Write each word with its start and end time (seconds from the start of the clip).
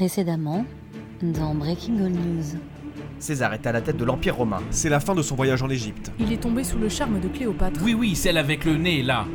Précédemment, 0.00 0.64
dans 1.20 1.54
Breaking 1.54 2.02
All 2.02 2.12
News. 2.12 2.58
César 3.18 3.52
est 3.52 3.66
à 3.66 3.72
la 3.72 3.82
tête 3.82 3.98
de 3.98 4.04
l'Empire 4.06 4.34
romain. 4.34 4.62
C'est 4.70 4.88
la 4.88 4.98
fin 4.98 5.14
de 5.14 5.20
son 5.20 5.34
voyage 5.34 5.62
en 5.62 5.68
Égypte. 5.68 6.10
Il 6.18 6.32
est 6.32 6.38
tombé 6.38 6.64
sous 6.64 6.78
le 6.78 6.88
charme 6.88 7.20
de 7.20 7.28
Cléopâtre. 7.28 7.78
Oui, 7.84 7.92
oui, 7.92 8.16
celle 8.16 8.38
avec 8.38 8.64
le 8.64 8.78
nez, 8.78 9.02
là. 9.02 9.26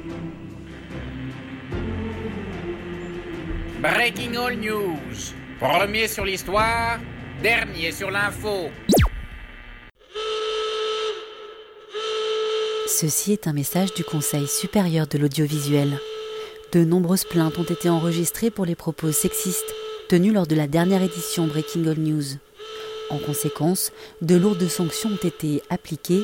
Breaking 3.79 4.33
All 4.43 4.57
News. 4.57 5.35
Premier 5.59 6.07
sur 6.07 6.25
l'histoire, 6.25 6.97
dernier 7.43 7.91
sur 7.91 8.09
l'info. 8.09 8.71
Ceci 12.87 13.33
est 13.33 13.45
un 13.45 13.53
message 13.53 13.93
du 13.93 14.03
Conseil 14.03 14.47
supérieur 14.47 15.05
de 15.05 15.19
l'audiovisuel. 15.19 15.99
De 16.71 16.83
nombreuses 16.83 17.25
plaintes 17.25 17.59
ont 17.59 17.63
été 17.63 17.87
enregistrées 17.87 18.49
pour 18.49 18.65
les 18.65 18.73
propos 18.73 19.11
sexistes 19.11 19.75
tenus 20.07 20.33
lors 20.33 20.47
de 20.47 20.55
la 20.55 20.67
dernière 20.67 21.01
édition 21.01 21.47
Breaking 21.47 21.87
All 21.87 21.99
News. 21.99 22.23
En 23.09 23.17
conséquence, 23.17 23.91
de 24.21 24.35
lourdes 24.35 24.67
sanctions 24.67 25.11
ont 25.11 25.27
été 25.27 25.61
appliquées. 25.69 26.23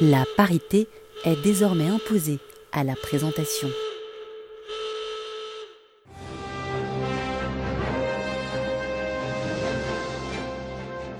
La 0.00 0.24
parité 0.36 0.88
est 1.24 1.40
désormais 1.42 1.88
imposée 1.88 2.38
à 2.72 2.84
la 2.84 2.94
présentation. 2.94 3.68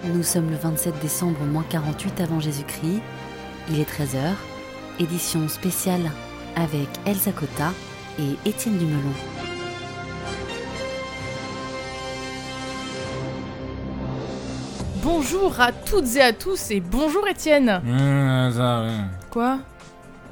Nous 0.04 0.22
sommes 0.22 0.50
le 0.50 0.56
27 0.56 0.98
décembre 1.00 1.40
moins 1.40 1.64
48 1.68 2.20
avant 2.20 2.40
Jésus-Christ. 2.40 3.00
Il 3.70 3.80
est 3.80 3.88
13h. 3.88 4.34
Édition 5.00 5.48
spéciale 5.48 6.10
avec 6.56 6.88
Elsa 7.06 7.32
Cotta 7.32 7.72
et 8.18 8.48
Étienne 8.48 8.76
Dumelon. 8.76 9.41
Bonjour 15.22 15.60
à 15.60 15.70
toutes 15.70 16.16
et 16.16 16.20
à 16.20 16.32
tous 16.32 16.72
et 16.72 16.80
bonjour 16.80 17.28
Étienne. 17.28 17.80
Mmh, 17.84 18.48
Elsa, 18.48 18.82
ouais. 18.82 18.96
Quoi? 19.30 19.58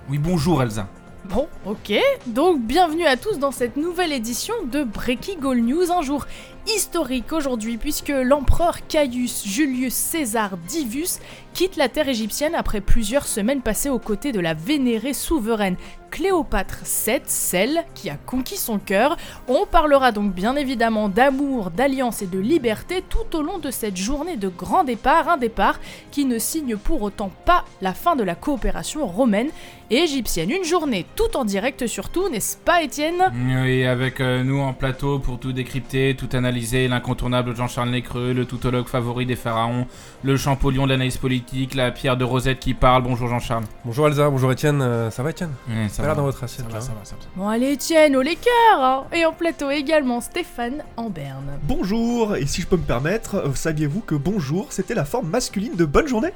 Oui, 0.08 0.18
bonjour 0.18 0.60
Elsa. 0.64 0.88
Bon, 1.26 1.46
ok. 1.64 1.92
Donc 2.26 2.60
bienvenue 2.60 3.06
à 3.06 3.16
tous 3.16 3.38
dans 3.38 3.52
cette 3.52 3.76
nouvelle 3.76 4.12
édition 4.12 4.52
de 4.66 4.82
Breaking 4.82 5.48
All 5.48 5.60
News, 5.60 5.92
un 5.92 6.02
jour 6.02 6.26
historique 6.66 7.32
aujourd'hui 7.32 7.76
puisque 7.76 8.08
l'empereur 8.08 8.86
Caius 8.86 9.46
Julius 9.46 9.94
César 9.94 10.56
Divus 10.56 11.18
quitte 11.52 11.76
la 11.76 11.88
terre 11.88 12.08
égyptienne 12.08 12.54
après 12.54 12.80
plusieurs 12.80 13.26
semaines 13.26 13.62
passées 13.62 13.90
aux 13.90 13.98
côtés 13.98 14.32
de 14.32 14.40
la 14.40 14.54
vénérée 14.54 15.14
souveraine 15.14 15.76
Cléopâtre 16.10 16.80
VII, 16.84 17.20
celle 17.26 17.84
qui 17.94 18.10
a 18.10 18.16
conquis 18.16 18.56
son 18.56 18.78
cœur. 18.78 19.16
On 19.48 19.64
parlera 19.64 20.10
donc 20.10 20.34
bien 20.34 20.56
évidemment 20.56 21.08
d'amour, 21.08 21.70
d'alliance 21.70 22.22
et 22.22 22.26
de 22.26 22.38
liberté 22.38 23.02
tout 23.08 23.36
au 23.36 23.42
long 23.42 23.58
de 23.58 23.70
cette 23.70 23.96
journée 23.96 24.36
de 24.36 24.48
grand 24.48 24.84
départ, 24.84 25.28
un 25.28 25.36
départ 25.36 25.78
qui 26.10 26.24
ne 26.24 26.38
signe 26.38 26.76
pour 26.76 27.02
autant 27.02 27.30
pas 27.44 27.64
la 27.80 27.94
fin 27.94 28.16
de 28.16 28.24
la 28.24 28.34
coopération 28.34 29.06
romaine 29.06 29.50
et 29.90 29.98
égyptienne. 29.98 30.50
Une 30.50 30.64
journée 30.64 31.06
tout 31.14 31.36
en 31.36 31.44
direct 31.44 31.86
surtout, 31.86 32.28
n'est-ce 32.28 32.56
pas 32.56 32.82
Étienne? 32.82 33.32
Oui, 33.62 33.84
avec 33.86 34.20
euh, 34.20 34.42
nous 34.42 34.60
en 34.60 34.72
plateau 34.72 35.18
pour 35.18 35.38
tout 35.38 35.52
décrypter, 35.52 36.16
tout 36.16 36.28
analyser, 36.32 36.49
l'incontournable 36.50 37.54
Jean-Charles 37.54 37.90
Nécreux, 37.90 38.32
le 38.32 38.44
toutologue 38.44 38.86
favori 38.86 39.26
des 39.26 39.36
pharaons, 39.36 39.86
le 40.22 40.36
Champollion 40.36 40.84
de 40.84 40.90
l'analyse 40.90 41.16
politique, 41.16 41.74
la 41.74 41.90
pierre 41.90 42.16
de 42.16 42.24
Rosette 42.24 42.58
qui 42.58 42.74
parle. 42.74 43.02
Bonjour 43.02 43.28
Jean-Charles. 43.28 43.64
Bonjour 43.84 44.08
Elsa, 44.08 44.28
bonjour 44.28 44.50
Étienne. 44.52 44.82
Euh, 44.82 45.10
ça 45.10 45.22
va 45.22 45.30
Étienne 45.30 45.50
Ça 45.88 46.02
a 46.02 46.06
l'air 46.06 46.16
dans 46.16 46.22
votre 46.22 46.42
assiette 46.42 46.72
là. 46.72 46.80
ça 46.80 46.92
va, 46.92 47.04
ça 47.04 47.14
va. 47.14 47.22
Bon 47.36 47.48
allez 47.48 47.72
Étienne, 47.72 48.16
au 48.16 48.22
les 48.22 48.36
cœurs 48.36 48.82
hein. 48.82 49.04
Et 49.12 49.24
en 49.24 49.32
plateau 49.32 49.70
également 49.70 50.20
Stéphane 50.20 50.82
en 50.96 51.08
berne. 51.08 51.58
Bonjour, 51.62 52.36
et 52.36 52.46
si 52.46 52.62
je 52.62 52.66
peux 52.66 52.76
me 52.76 52.82
permettre, 52.82 53.36
euh, 53.36 53.54
saviez-vous 53.54 54.00
que 54.00 54.14
bonjour 54.14 54.66
c'était 54.70 54.94
la 54.94 55.04
forme 55.04 55.28
masculine 55.28 55.76
de 55.76 55.84
bonne 55.84 56.08
journée? 56.08 56.32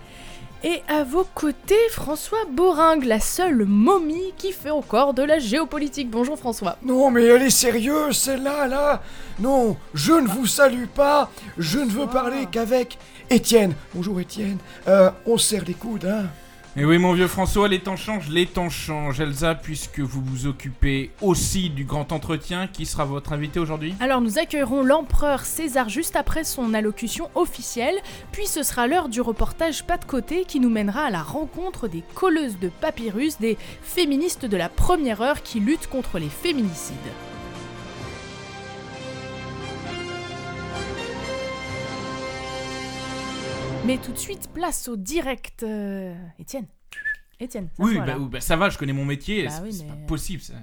Et 0.66 0.82
à 0.88 1.04
vos 1.04 1.26
côtés, 1.34 1.74
François 1.90 2.46
Boringue, 2.50 3.04
la 3.04 3.20
seule 3.20 3.66
momie 3.66 4.32
qui 4.38 4.50
fait 4.50 4.70
encore 4.70 5.12
de 5.12 5.22
la 5.22 5.38
géopolitique. 5.38 6.08
Bonjour 6.10 6.38
François. 6.38 6.78
Non, 6.82 7.10
mais 7.10 7.22
elle 7.22 7.42
est 7.42 7.50
sérieuse, 7.50 8.16
celle-là, 8.16 8.66
là 8.66 9.02
Non, 9.38 9.76
je 9.92 10.14
ne 10.14 10.26
vous 10.26 10.46
salue 10.46 10.86
pas, 10.86 11.30
je 11.58 11.80
ne 11.80 11.90
veux 11.90 12.06
parler 12.06 12.46
qu'avec 12.50 12.96
Étienne. 13.28 13.74
Bonjour 13.94 14.18
Étienne, 14.20 14.56
euh, 14.88 15.10
on 15.26 15.36
se 15.36 15.48
serre 15.48 15.64
les 15.66 15.74
coudes, 15.74 16.06
hein 16.06 16.30
Et 16.76 16.84
oui, 16.84 16.98
mon 16.98 17.12
vieux 17.12 17.28
François, 17.28 17.68
les 17.68 17.78
temps 17.78 17.94
changent, 17.94 18.28
les 18.28 18.46
temps 18.46 18.68
changent. 18.68 19.20
Elsa, 19.20 19.54
puisque 19.54 20.00
vous 20.00 20.20
vous 20.24 20.48
occupez 20.48 21.12
aussi 21.22 21.70
du 21.70 21.84
grand 21.84 22.10
entretien, 22.10 22.66
qui 22.66 22.84
sera 22.84 23.04
votre 23.04 23.32
invité 23.32 23.60
aujourd'hui? 23.60 23.94
Alors 24.00 24.20
nous 24.20 24.40
accueillerons 24.40 24.82
l'empereur 24.82 25.44
César 25.44 25.88
juste 25.88 26.16
après 26.16 26.42
son 26.42 26.74
allocution 26.74 27.30
officielle, 27.36 27.94
puis 28.32 28.48
ce 28.48 28.64
sera 28.64 28.88
l'heure 28.88 29.08
du 29.08 29.20
reportage 29.20 29.84
pas 29.84 29.98
de 29.98 30.04
côté 30.04 30.44
qui 30.46 30.58
nous 30.58 30.70
mènera 30.70 31.02
à 31.02 31.10
la 31.10 31.22
rencontre 31.22 31.86
des 31.86 32.02
colleuses 32.16 32.58
de 32.58 32.70
papyrus, 32.80 33.38
des 33.38 33.56
féministes 33.82 34.44
de 34.44 34.56
la 34.56 34.68
première 34.68 35.22
heure 35.22 35.44
qui 35.44 35.60
luttent 35.60 35.86
contre 35.86 36.18
les 36.18 36.28
féminicides. 36.28 36.96
Mais 43.86 43.98
tout 43.98 44.12
de 44.12 44.18
suite, 44.18 44.48
place 44.54 44.88
au 44.88 44.96
direct. 44.96 45.62
euh, 45.62 46.14
Étienne. 46.38 46.66
Étienne. 47.40 47.68
ça 47.76 47.82
Oui, 47.82 47.96
bah, 47.98 48.06
là. 48.06 48.18
oui, 48.18 48.28
bah, 48.30 48.40
ça 48.40 48.56
va, 48.56 48.70
je 48.70 48.78
connais 48.78 48.92
mon 48.92 49.04
métier, 49.04 49.44
Bah 49.44 49.50
c'est 49.50 49.62
oui, 49.62 49.72
c'est 49.72 49.84
mais- 49.84 49.90
pas 49.90 49.96
possible 50.06 50.40
ça. 50.40 50.54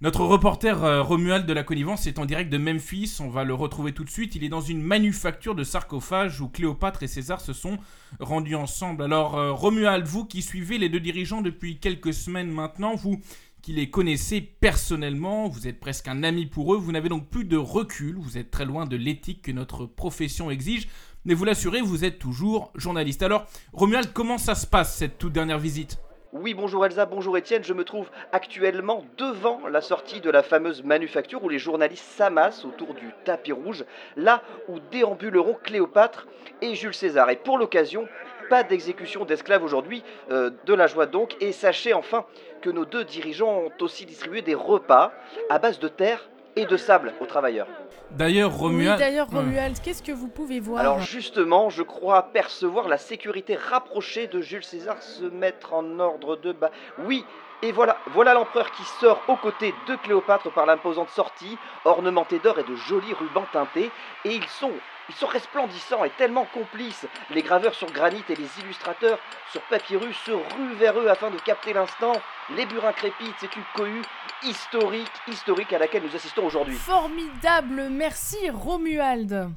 Notre 0.00 0.20
reporter 0.24 0.84
euh, 0.84 1.02
Romuald 1.02 1.44
de 1.46 1.52
la 1.52 1.64
Connivence 1.64 2.06
est 2.06 2.20
en 2.20 2.24
direct 2.26 2.52
de 2.52 2.58
Memphis, 2.58 3.16
on 3.20 3.28
va 3.30 3.42
le 3.42 3.54
retrouver 3.54 3.92
tout 3.92 4.04
de 4.04 4.10
suite. 4.10 4.36
Il 4.36 4.44
est 4.44 4.48
dans 4.48 4.60
une 4.60 4.80
manufacture 4.80 5.56
de 5.56 5.64
sarcophages 5.64 6.40
où 6.40 6.48
Cléopâtre 6.48 7.02
et 7.02 7.08
César 7.08 7.40
se 7.40 7.52
sont 7.52 7.78
rendus 8.20 8.54
ensemble. 8.54 9.02
Alors 9.02 9.36
euh, 9.36 9.52
Romuald, 9.52 10.06
vous 10.06 10.24
qui 10.24 10.42
suivez 10.42 10.78
les 10.78 10.88
deux 10.88 11.00
dirigeants 11.00 11.40
depuis 11.42 11.78
quelques 11.78 12.12
semaines 12.14 12.50
maintenant, 12.50 12.94
vous 12.94 13.18
qui 13.60 13.72
les 13.72 13.90
connaissez 13.90 14.40
personnellement, 14.40 15.48
vous 15.48 15.66
êtes 15.66 15.80
presque 15.80 16.06
un 16.06 16.22
ami 16.22 16.46
pour 16.46 16.72
eux, 16.74 16.76
vous 16.78 16.92
n'avez 16.92 17.08
donc 17.08 17.28
plus 17.28 17.44
de 17.44 17.56
recul, 17.56 18.16
vous 18.18 18.38
êtes 18.38 18.52
très 18.52 18.64
loin 18.64 18.86
de 18.86 18.96
l'éthique 18.96 19.42
que 19.42 19.50
notre 19.52 19.84
profession 19.84 20.48
exige. 20.50 20.86
Mais 21.28 21.34
vous 21.34 21.44
l'assurez, 21.44 21.82
vous 21.82 22.06
êtes 22.06 22.18
toujours 22.18 22.72
journaliste. 22.74 23.22
Alors, 23.22 23.44
Romuald, 23.74 24.14
comment 24.14 24.38
ça 24.38 24.54
se 24.54 24.66
passe 24.66 24.96
cette 24.96 25.18
toute 25.18 25.34
dernière 25.34 25.58
visite? 25.58 25.98
Oui, 26.32 26.54
bonjour 26.54 26.86
Elsa, 26.86 27.04
bonjour 27.04 27.36
Étienne. 27.36 27.62
Je 27.62 27.74
me 27.74 27.84
trouve 27.84 28.08
actuellement 28.32 29.04
devant 29.18 29.68
la 29.68 29.82
sortie 29.82 30.22
de 30.22 30.30
la 30.30 30.42
fameuse 30.42 30.82
manufacture 30.82 31.44
où 31.44 31.50
les 31.50 31.58
journalistes 31.58 32.06
s'amassent 32.16 32.64
autour 32.64 32.94
du 32.94 33.12
tapis 33.26 33.52
rouge, 33.52 33.84
là 34.16 34.42
où 34.68 34.78
déambuleront 34.90 35.58
Cléopâtre 35.62 36.28
et 36.62 36.74
Jules 36.74 36.94
César. 36.94 37.28
Et 37.28 37.36
pour 37.36 37.58
l'occasion, 37.58 38.08
pas 38.48 38.62
d'exécution 38.62 39.26
d'esclaves 39.26 39.62
aujourd'hui, 39.62 40.04
euh, 40.30 40.50
de 40.64 40.72
la 40.72 40.86
joie 40.86 41.04
donc. 41.04 41.36
Et 41.42 41.52
sachez 41.52 41.92
enfin 41.92 42.24
que 42.62 42.70
nos 42.70 42.86
deux 42.86 43.04
dirigeants 43.04 43.64
ont 43.66 43.82
aussi 43.82 44.06
distribué 44.06 44.40
des 44.40 44.54
repas 44.54 45.12
à 45.50 45.58
base 45.58 45.78
de 45.78 45.88
terre 45.88 46.30
et 46.58 46.66
de 46.66 46.76
sable 46.76 47.14
aux 47.20 47.26
travailleurs. 47.26 47.68
D'ailleurs, 48.10 48.50
Oui, 48.54 48.58
Romuald... 48.60 48.98
d'ailleurs, 48.98 49.28
Ouais. 49.32 49.38
Romuald, 49.38 49.76
qu'est-ce 49.82 50.02
que 50.02 50.12
vous 50.12 50.28
pouvez 50.28 50.58
voir 50.60 50.80
Alors 50.80 51.00
justement, 51.00 51.70
je 51.70 51.82
crois 51.82 52.22
percevoir 52.22 52.88
la 52.88 52.98
sécurité 52.98 53.54
rapprochée 53.54 54.26
de 54.26 54.40
Jules 54.40 54.64
César 54.64 55.00
se 55.00 55.24
mettre 55.24 55.72
en 55.74 56.00
ordre 56.00 56.36
de 56.36 56.52
bas. 56.52 56.70
Oui, 57.04 57.24
et 57.62 57.70
voilà, 57.70 57.96
voilà 58.12 58.34
l'empereur 58.34 58.70
qui 58.72 58.82
sort 59.00 59.20
aux 59.28 59.36
côtés 59.36 59.72
de 59.86 59.94
Cléopâtre 59.96 60.50
par 60.52 60.66
l'imposante 60.66 61.10
sortie, 61.10 61.56
ornementée 61.84 62.38
d'or 62.40 62.58
et 62.58 62.64
de 62.64 62.74
jolis 62.74 63.12
rubans 63.14 63.46
teintés, 63.52 63.90
et 64.24 64.32
ils 64.34 64.48
sont, 64.48 64.72
ils 65.08 65.14
sont 65.14 65.26
resplendissants 65.26 66.04
et 66.04 66.10
tellement 66.10 66.46
complices. 66.46 67.06
Les 67.30 67.42
graveurs 67.42 67.74
sur 67.74 67.90
granit 67.90 68.24
et 68.28 68.34
les 68.34 68.48
illustrateurs 68.60 69.18
sur 69.50 69.62
papyrus 69.62 70.16
se 70.24 70.32
ruent 70.32 70.74
vers 70.74 70.98
eux 70.98 71.08
afin 71.08 71.30
de 71.30 71.38
capter 71.38 71.72
l'instant. 71.72 72.12
Les 72.56 72.66
burins 72.66 72.92
crépitent, 72.92 73.34
c'est 73.38 73.54
une 73.56 73.62
cohue 73.74 74.02
historique, 74.42 75.10
historique 75.26 75.72
à 75.72 75.78
laquelle 75.78 76.02
nous 76.02 76.14
assistons 76.14 76.44
aujourd'hui. 76.44 76.76
Formidable, 76.76 77.88
merci 77.90 78.50
Romuald. 78.50 79.50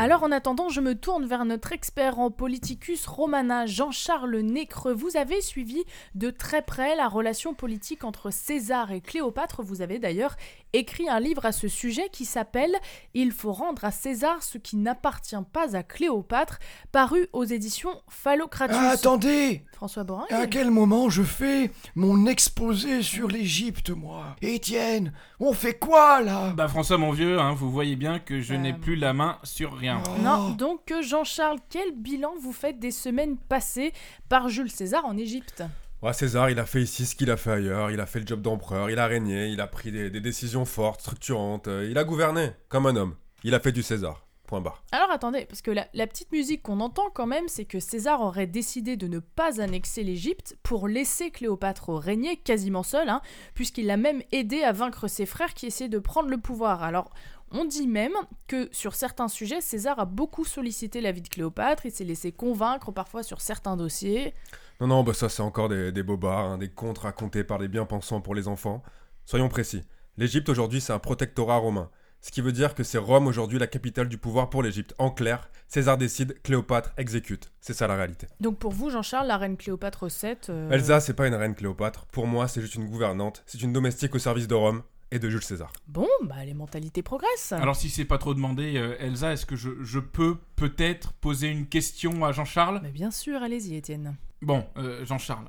Alors 0.00 0.22
en 0.22 0.30
attendant, 0.30 0.68
je 0.68 0.80
me 0.80 0.94
tourne 0.94 1.26
vers 1.26 1.44
notre 1.44 1.72
expert 1.72 2.20
en 2.20 2.30
politicus 2.30 3.04
romana, 3.04 3.66
Jean-Charles 3.66 4.38
Nécreux. 4.38 4.92
Vous 4.92 5.16
avez 5.16 5.40
suivi 5.40 5.82
de 6.14 6.30
très 6.30 6.62
près 6.62 6.94
la 6.94 7.08
relation 7.08 7.52
politique 7.52 8.04
entre 8.04 8.30
César 8.30 8.92
et 8.92 9.00
Cléopâtre. 9.00 9.64
Vous 9.64 9.82
avez 9.82 9.98
d'ailleurs 9.98 10.36
écrit 10.72 11.08
un 11.08 11.18
livre 11.18 11.44
à 11.46 11.50
ce 11.50 11.66
sujet 11.66 12.10
qui 12.12 12.26
s'appelle 12.26 12.76
Il 13.12 13.32
faut 13.32 13.52
rendre 13.52 13.84
à 13.84 13.90
César 13.90 14.40
ce 14.44 14.56
qui 14.56 14.76
n'appartient 14.76 15.34
pas 15.52 15.74
à 15.74 15.82
Cléopâtre, 15.82 16.60
paru 16.92 17.26
aux 17.32 17.44
éditions 17.44 18.00
Phallocratus. 18.08 18.76
Ah, 18.78 18.90
Attendez 18.90 19.64
François 19.78 20.02
Borin 20.02 20.24
À 20.30 20.48
quel 20.48 20.72
moment 20.72 21.08
je 21.08 21.22
fais 21.22 21.70
mon 21.94 22.26
exposé 22.26 23.00
sur 23.00 23.28
l'Égypte, 23.28 23.90
moi? 23.90 24.34
Étienne, 24.42 25.12
on 25.38 25.52
fait 25.52 25.78
quoi, 25.78 26.20
là? 26.20 26.50
Bah 26.50 26.66
François 26.66 26.98
mon 26.98 27.12
vieux, 27.12 27.38
hein, 27.38 27.52
vous 27.54 27.70
voyez 27.70 27.94
bien 27.94 28.18
que 28.18 28.40
je 28.40 28.54
Euh, 28.54 28.58
n'ai 28.58 28.72
plus 28.72 28.96
la 28.96 29.12
main 29.12 29.38
sur 29.44 29.74
rien. 29.76 30.02
Non, 30.20 30.48
Oh. 30.50 30.54
donc 30.56 30.90
euh, 30.90 31.00
Jean-Charles, 31.00 31.58
quel 31.70 31.92
bilan 31.94 32.32
vous 32.42 32.52
faites 32.52 32.80
des 32.80 32.90
semaines 32.90 33.36
passées 33.36 33.92
par 34.28 34.48
Jules 34.48 34.68
César 34.72 35.04
en 35.04 35.16
Égypte? 35.16 35.62
Ouais, 36.02 36.12
César, 36.12 36.50
il 36.50 36.58
a 36.58 36.66
fait 36.66 36.82
ici 36.82 37.06
ce 37.06 37.14
qu'il 37.14 37.30
a 37.30 37.36
fait 37.36 37.52
ailleurs, 37.52 37.92
il 37.92 38.00
a 38.00 38.06
fait 38.06 38.18
le 38.18 38.26
job 38.26 38.42
d'empereur, 38.42 38.90
il 38.90 38.98
a 38.98 39.06
régné, 39.06 39.46
il 39.46 39.60
a 39.60 39.68
pris 39.68 39.92
des, 39.92 40.10
des 40.10 40.20
décisions 40.20 40.64
fortes, 40.64 41.02
structurantes, 41.02 41.68
euh, 41.68 41.86
il 41.88 41.98
a 41.98 42.02
gouverné, 42.04 42.50
comme 42.68 42.86
un 42.86 42.96
homme. 42.96 43.14
Il 43.44 43.54
a 43.54 43.60
fait 43.60 43.70
du 43.72 43.84
César. 43.84 44.24
Point 44.48 44.62
barre. 44.62 44.82
Alors 44.92 45.10
attendez, 45.10 45.44
parce 45.44 45.60
que 45.60 45.70
la, 45.70 45.86
la 45.92 46.06
petite 46.06 46.32
musique 46.32 46.62
qu'on 46.62 46.80
entend 46.80 47.10
quand 47.12 47.26
même, 47.26 47.48
c'est 47.48 47.66
que 47.66 47.80
César 47.80 48.22
aurait 48.22 48.46
décidé 48.46 48.96
de 48.96 49.06
ne 49.06 49.18
pas 49.18 49.60
annexer 49.60 50.02
l'Égypte 50.02 50.56
pour 50.62 50.88
laisser 50.88 51.30
Cléopâtre 51.30 51.90
régner 51.90 52.38
quasiment 52.38 52.82
seul, 52.82 53.10
hein, 53.10 53.20
puisqu'il 53.52 53.84
l'a 53.84 53.98
même 53.98 54.22
aidé 54.32 54.62
à 54.62 54.72
vaincre 54.72 55.06
ses 55.06 55.26
frères 55.26 55.52
qui 55.52 55.66
essaient 55.66 55.90
de 55.90 55.98
prendre 55.98 56.30
le 56.30 56.38
pouvoir. 56.38 56.82
Alors 56.82 57.12
on 57.50 57.66
dit 57.66 57.86
même 57.86 58.14
que 58.46 58.70
sur 58.72 58.94
certains 58.94 59.28
sujets, 59.28 59.60
César 59.60 59.98
a 59.98 60.06
beaucoup 60.06 60.46
sollicité 60.46 61.02
l'avis 61.02 61.20
de 61.20 61.28
Cléopâtre, 61.28 61.84
il 61.84 61.92
s'est 61.92 62.04
laissé 62.04 62.32
convaincre 62.32 62.90
parfois 62.90 63.22
sur 63.22 63.42
certains 63.42 63.76
dossiers. 63.76 64.32
Non, 64.80 64.86
non, 64.86 65.02
bah 65.02 65.12
ça 65.12 65.28
c'est 65.28 65.42
encore 65.42 65.68
des, 65.68 65.92
des 65.92 66.02
bobards, 66.02 66.52
hein, 66.52 66.58
des 66.58 66.70
contes 66.70 66.98
racontés 66.98 67.44
par 67.44 67.58
des 67.58 67.68
bien-pensants 67.68 68.22
pour 68.22 68.34
les 68.34 68.48
enfants. 68.48 68.82
Soyons 69.26 69.50
précis. 69.50 69.82
L'Égypte 70.16 70.48
aujourd'hui 70.48 70.80
c'est 70.80 70.94
un 70.94 70.98
protectorat 70.98 71.58
romain. 71.58 71.90
Ce 72.20 72.30
qui 72.30 72.40
veut 72.40 72.52
dire 72.52 72.74
que 72.74 72.82
c'est 72.82 72.98
Rome 72.98 73.26
aujourd'hui 73.26 73.58
la 73.58 73.66
capitale 73.66 74.08
du 74.08 74.18
pouvoir 74.18 74.50
pour 74.50 74.62
l'Égypte. 74.62 74.94
En 74.98 75.10
clair, 75.10 75.48
César 75.68 75.96
décide, 75.96 76.40
Cléopâtre 76.42 76.92
exécute. 76.96 77.50
C'est 77.60 77.74
ça 77.74 77.86
la 77.86 77.94
réalité. 77.96 78.26
Donc 78.40 78.58
pour 78.58 78.72
vous, 78.72 78.90
Jean-Charles, 78.90 79.26
la 79.28 79.36
reine 79.36 79.56
Cléopâtre 79.56 80.06
VII... 80.08 80.36
euh, 80.48 80.70
Elsa, 80.70 81.00
c'est 81.00 81.14
pas 81.14 81.26
une 81.28 81.34
reine 81.34 81.54
Cléopâtre. 81.54 82.06
Pour 82.06 82.26
moi, 82.26 82.48
c'est 82.48 82.60
juste 82.60 82.74
une 82.74 82.88
gouvernante. 82.88 83.42
C'est 83.46 83.62
une 83.62 83.72
domestique 83.72 84.14
au 84.14 84.18
service 84.18 84.48
de 84.48 84.54
Rome 84.54 84.82
et 85.10 85.18
de 85.18 85.30
Jules 85.30 85.42
César. 85.42 85.72
Bon, 85.86 86.08
bah 86.24 86.44
les 86.44 86.54
mentalités 86.54 87.02
progressent. 87.02 87.52
Alors 87.52 87.76
si 87.76 87.88
c'est 87.88 88.04
pas 88.04 88.18
trop 88.18 88.34
demandé, 88.34 88.76
euh, 88.76 88.96
Elsa, 88.98 89.32
est-ce 89.32 89.46
que 89.46 89.56
je, 89.56 89.70
je 89.82 90.00
peux 90.00 90.36
peut-être 90.56 91.12
poser 91.14 91.48
une 91.48 91.66
question 91.66 92.24
à 92.24 92.32
Jean-Charles? 92.32 92.80
Mais 92.82 92.90
bien 92.90 93.10
sûr, 93.10 93.42
allez-y 93.42 93.76
Étienne. 93.76 94.16
Bon, 94.42 94.66
euh, 94.76 95.04
Jean-Charles, 95.06 95.48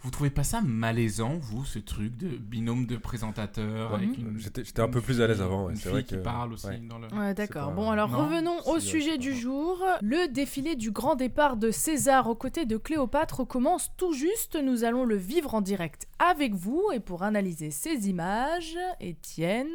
vous 0.00 0.10
trouvez 0.10 0.30
pas 0.30 0.44
ça 0.44 0.60
malaisant, 0.60 1.38
vous, 1.40 1.64
ce 1.64 1.78
truc 1.80 2.16
de 2.16 2.28
binôme 2.28 2.86
de 2.86 2.96
présentateurs. 2.96 3.98
J'étais 4.36 4.80
un 4.80 4.88
peu 4.88 5.00
plus 5.00 5.20
à 5.20 5.26
l'aise 5.26 5.40
avant, 5.42 5.64
ouais, 5.66 5.72
une 5.72 5.76
c'est 5.76 5.82
fille 5.84 5.92
vrai 5.92 6.04
qui 6.04 6.14
que- 6.14 6.20
parle 6.20 6.52
aussi 6.52 6.66
ouais. 6.68 6.78
dans 6.78 6.98
le... 6.98 7.08
Ouais, 7.08 7.34
d'accord. 7.34 7.70
pas- 7.70 7.74
Bon, 7.74 7.90
alors 7.90 8.08
Non 8.10 8.18
revenons 8.18 8.58
au 8.66 8.78
sujet 8.80 9.18
du 9.18 9.34
jour. 9.34 9.82
Le 10.00 10.28
défilé 10.32 10.76
du 10.76 10.90
grand 10.92 11.16
départ 11.16 11.56
de 11.56 11.70
César 11.70 12.28
aux 12.28 12.34
côtés 12.36 12.64
de 12.64 12.76
Cléopâtre 12.76 13.44
commence 13.46 13.90
tout 13.96 14.12
juste. 14.12 14.56
Nous 14.62 14.84
allons 14.84 15.04
le 15.04 15.16
vivre 15.16 15.54
en 15.54 15.60
direct 15.60 16.06
avec 16.18 16.54
vous. 16.54 16.82
Et 16.94 17.00
pour 17.00 17.22
analyser 17.24 17.70
ces 17.70 18.08
images, 18.08 18.76
Étienne. 19.00 19.66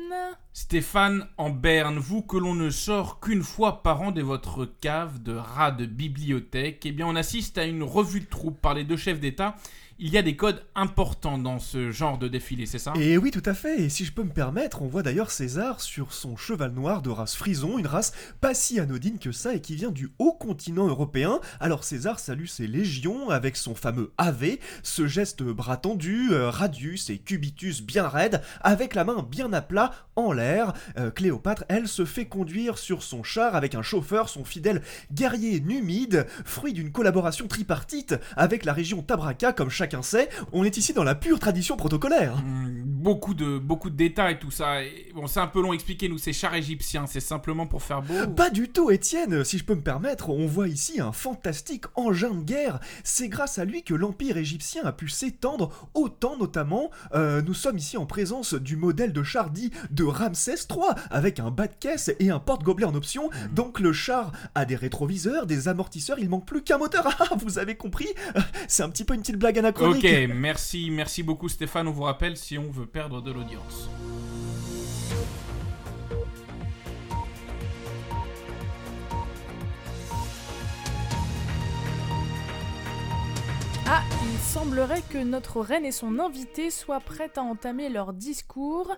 Stéphane 0.56 1.28
en 1.38 1.50
Berne, 1.50 1.98
vous 1.98 2.22
que 2.22 2.38
l'on 2.38 2.54
ne 2.54 2.70
sort 2.70 3.20
qu'une 3.20 3.42
fois 3.42 3.82
par 3.82 4.04
an 4.04 4.12
de 4.12 4.22
votre 4.22 4.66
cave 4.66 5.24
de 5.24 5.34
rat 5.34 5.72
de 5.72 5.88
bibliothèque, 5.88 6.86
eh 6.86 6.92
bien 6.92 7.08
on 7.08 7.16
assiste 7.16 7.58
à 7.58 7.66
une 7.66 7.82
revue 7.82 8.20
de 8.20 8.28
troupe 8.28 8.62
par 8.62 8.76
les 8.76 8.84
deux 8.84 8.98
chefs 8.98 9.20
d'État. 9.20 9.56
Il 10.00 10.10
y 10.10 10.18
a 10.18 10.24
des 10.24 10.36
codes 10.36 10.66
importants 10.74 11.38
dans 11.38 11.60
ce 11.60 11.92
genre 11.92 12.18
de 12.18 12.28
défilé, 12.28 12.66
c'est 12.66 12.80
ça? 12.80 12.94
Et 13.00 13.16
oui, 13.18 13.30
tout 13.30 13.44
à 13.46 13.54
fait. 13.54 13.84
Et 13.84 13.90
si 13.90 14.06
je 14.06 14.12
peux 14.12 14.24
me 14.24 14.32
permettre, 14.32 14.82
on 14.82 14.88
voit 14.88 15.04
d'ailleurs 15.04 15.30
César 15.30 15.82
sur 15.82 16.14
son 16.14 16.36
cheval 16.36 16.72
noir 16.72 17.04
de 17.04 17.12
race 17.12 17.36
frison, 17.36 17.78
une 17.78 17.86
race 17.86 18.12
pas 18.42 18.56
si 18.56 18.80
anodine 18.80 19.20
que 19.20 19.32
ça 19.32 19.54
et 19.54 19.62
qui 19.62 19.76
vient 19.76 19.92
du 19.92 20.10
haut 20.18 20.34
continent 20.34 20.88
européen. 20.88 21.40
Alors 21.60 21.84
César 21.84 22.20
salue 22.20 22.48
ses 22.48 22.66
légions 22.66 23.30
avec 23.30 23.56
son 23.56 23.76
fameux 23.76 24.12
Ave, 24.18 24.58
ce 24.82 25.06
geste 25.06 25.44
bras 25.44 25.78
tendu, 25.78 26.32
euh, 26.32 26.50
radius 26.50 27.12
et 27.12 27.20
cubitus 27.20 27.84
bien 27.84 28.08
raide, 28.08 28.42
avec 28.62 28.96
la 28.96 29.04
main 29.04 29.22
bien 29.22 29.54
à 29.54 29.62
plat 29.62 29.92
en 30.16 30.32
l'air. 30.32 30.43
Euh, 30.98 31.12
Cléopâtre, 31.12 31.64
elle, 31.70 31.88
se 31.88 32.06
fait 32.06 32.26
conduire 32.26 32.78
sur 32.78 33.04
son 33.04 33.24
char 33.24 33.56
avec 33.56 33.76
un 33.76 33.82
chauffeur, 33.82 34.30
son 34.30 34.44
fidèle 34.46 34.82
guerrier 35.12 35.60
numide, 35.60 36.26
fruit 36.46 36.74
d'une 36.74 36.92
collaboration 36.92 37.48
tripartite 37.48 38.16
avec 38.36 38.66
la 38.66 38.74
région 38.74 39.02
Tabraka, 39.02 39.54
comme 39.54 39.70
chacun 39.70 40.02
sait. 40.02 40.30
On 40.52 40.64
est 40.64 40.78
ici 40.78 40.94
dans 40.94 41.04
la 41.04 41.16
pure 41.16 41.40
tradition 41.40 41.78
protocolaire. 41.78 42.36
Hum, 42.38 42.82
Beaucoup 43.04 43.34
de, 43.34 43.58
beaucoup 43.58 43.90
de 43.90 43.98
détails, 43.98 44.40
tout 44.40 44.52
ça. 44.52 44.82
Et 44.82 45.12
bon, 45.14 45.28
c'est 45.28 45.42
un 45.42 45.48
peu 45.48 45.62
long, 45.62 45.74
expliquez-nous, 45.74 46.18
c'est 46.18 46.32
char 46.32 46.56
égyptien, 46.56 47.06
c'est 47.06 47.20
simplement 47.20 47.68
pour 47.68 47.84
faire 47.84 48.02
beau 48.02 48.14
Pas 48.34 48.50
du 48.50 48.70
tout, 48.70 48.92
Étienne, 48.92 49.44
si 49.44 49.58
je 49.58 49.66
peux 49.66 49.76
me 49.76 49.82
permettre, 49.82 50.30
on 50.30 50.48
voit 50.48 50.70
ici 50.70 51.02
un 51.02 51.12
fantastique 51.12 51.84
engin 51.96 52.32
de 52.34 52.44
guerre. 52.44 52.80
C'est 53.04 53.28
grâce 53.28 53.60
à 53.60 53.66
lui 53.66 53.84
que 53.84 53.94
l'Empire 53.94 54.38
égyptien 54.38 54.84
a 54.86 54.94
pu 54.94 55.10
s'étendre 55.10 55.90
autant 55.94 56.38
notamment. 56.38 56.92
euh, 57.14 57.42
nous 57.42 57.54
sommes 57.54 57.78
ici 57.78 57.98
en 57.98 58.06
présence 58.06 58.54
du 58.54 58.78
modèle 58.78 59.12
de 59.12 59.24
char 59.24 59.50
dit 59.50 59.72
de 59.92 60.04
Ramsès 60.06 60.33
III, 60.34 60.96
avec 61.10 61.40
un 61.40 61.52
bas 61.52 61.68
de 61.68 61.74
caisse 61.80 62.12
et 62.20 62.30
un 62.30 62.40
porte-gobelet 62.40 62.86
en 62.86 62.96
option. 62.96 63.30
Donc 63.52 63.80
le 63.80 63.94
char 63.94 64.32
a 64.56 64.66
des 64.66 64.76
rétroviseurs, 64.76 65.46
des 65.46 65.68
amortisseurs, 65.68 66.20
il 66.20 66.30
manque 66.30 66.46
plus 66.46 66.64
qu'un 66.64 66.78
moteur. 66.78 67.08
Ah, 67.24 67.36
vous 67.38 67.58
avez 67.58 67.76
compris? 67.76 68.08
C'est 68.68 68.84
un 68.84 68.90
petit 68.90 69.06
peu 69.06 69.14
une 69.14 69.22
petite 69.22 69.38
blague 69.38 69.58
anachronique. 69.58 70.04
Ok, 70.04 70.30
merci, 70.36 70.90
merci 70.90 71.24
beaucoup 71.24 71.48
Stéphane. 71.48 71.88
On 71.88 71.92
vous 71.92 72.04
rappelle 72.04 72.36
si 72.38 72.58
on 72.58 72.70
veut 72.70 72.88
perdre 72.88 73.22
de 73.22 73.32
l'audience. 73.32 73.88
Ah, 83.86 84.02
il 84.24 84.40
semblerait 84.40 85.04
que 85.12 85.18
notre 85.18 85.60
reine 85.60 85.86
et 85.86 85.92
son 85.92 86.20
invité 86.20 86.70
soient 86.70 87.02
prêtes 87.02 87.38
à 87.38 87.42
entamer 87.42 87.90
leur 87.90 88.14
discours. 88.14 88.96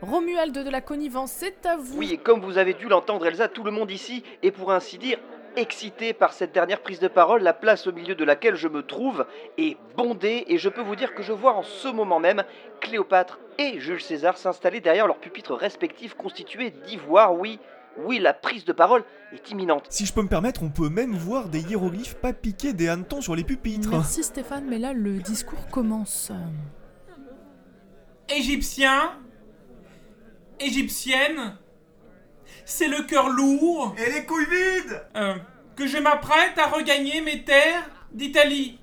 Romuald 0.00 0.56
de 0.56 0.70
la 0.70 0.80
connivence, 0.80 1.32
c'est 1.32 1.66
à 1.66 1.76
vous. 1.76 1.98
Oui, 1.98 2.12
et 2.12 2.18
comme 2.18 2.40
vous 2.40 2.56
avez 2.56 2.74
dû 2.74 2.86
l'entendre, 2.88 3.26
Elsa, 3.26 3.48
tout 3.48 3.64
le 3.64 3.72
monde 3.72 3.90
ici 3.90 4.22
est 4.44 4.52
pour 4.52 4.70
ainsi 4.70 4.96
dire 4.96 5.18
excité 5.56 6.12
par 6.12 6.32
cette 6.32 6.52
dernière 6.52 6.82
prise 6.82 7.00
de 7.00 7.08
parole, 7.08 7.42
la 7.42 7.52
place 7.52 7.88
au 7.88 7.92
milieu 7.92 8.14
de 8.14 8.24
laquelle 8.24 8.54
je 8.54 8.68
me 8.68 8.82
trouve 8.82 9.26
est 9.56 9.76
bondée, 9.96 10.44
et 10.46 10.56
je 10.56 10.68
peux 10.68 10.82
vous 10.82 10.94
dire 10.94 11.14
que 11.14 11.22
je 11.24 11.32
vois 11.32 11.54
en 11.54 11.64
ce 11.64 11.88
moment 11.88 12.20
même 12.20 12.44
Cléopâtre 12.80 13.40
et 13.58 13.80
Jules 13.80 14.00
César 14.00 14.38
s'installer 14.38 14.80
derrière 14.80 15.08
leurs 15.08 15.18
pupitres 15.18 15.54
respectifs 15.54 16.14
constitués 16.14 16.70
d'ivoire. 16.70 17.34
Oui, 17.34 17.58
oui, 17.98 18.18
la 18.18 18.32
prise 18.32 18.64
de 18.64 18.72
parole 18.72 19.04
est 19.32 19.50
imminente. 19.50 19.86
Si 19.90 20.06
je 20.06 20.12
peux 20.12 20.22
me 20.22 20.28
permettre, 20.28 20.62
on 20.62 20.70
peut 20.70 20.88
même 20.88 21.14
voir 21.14 21.48
des 21.48 21.60
hiéroglyphes 21.60 22.14
pas 22.14 22.32
piqués 22.32 22.72
des 22.72 22.88
hannetons 22.88 23.20
sur 23.20 23.34
les 23.34 23.44
pupitres. 23.44 23.90
Merci 23.90 24.22
Stéphane, 24.22 24.66
mais 24.68 24.78
là 24.78 24.92
le 24.92 25.18
discours 25.18 25.68
commence. 25.68 26.32
Égyptien 28.28 29.18
Égyptienne 30.60 31.56
C'est 32.64 32.88
le 32.88 33.02
cœur 33.04 33.30
lourd 33.30 33.94
Et 33.96 34.12
les 34.12 34.24
couilles 34.26 34.46
vides 34.46 35.02
euh, 35.16 35.34
que 35.76 35.86
je 35.86 35.98
m'apprête 35.98 36.58
à 36.58 36.66
regagner 36.66 37.20
mes 37.20 37.44
terres 37.44 37.88
d'Italie. 38.12 38.78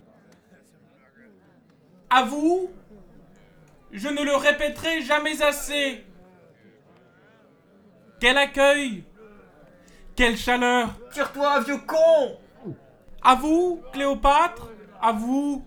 À 2.10 2.24
vous, 2.24 2.72
je 3.92 4.08
ne 4.08 4.24
le 4.24 4.36
répéterai 4.36 5.02
jamais 5.02 5.42
assez. 5.42 6.06
Quel 8.20 8.38
accueil! 8.38 9.04
Quelle 10.16 10.38
chaleur! 10.38 10.90
Tire-toi, 11.12 11.60
vieux 11.62 11.80
con! 11.80 12.38
À 13.22 13.36
vous, 13.36 13.82
Cléopâtre 13.92 14.70
À 15.02 15.12
vous 15.12 15.66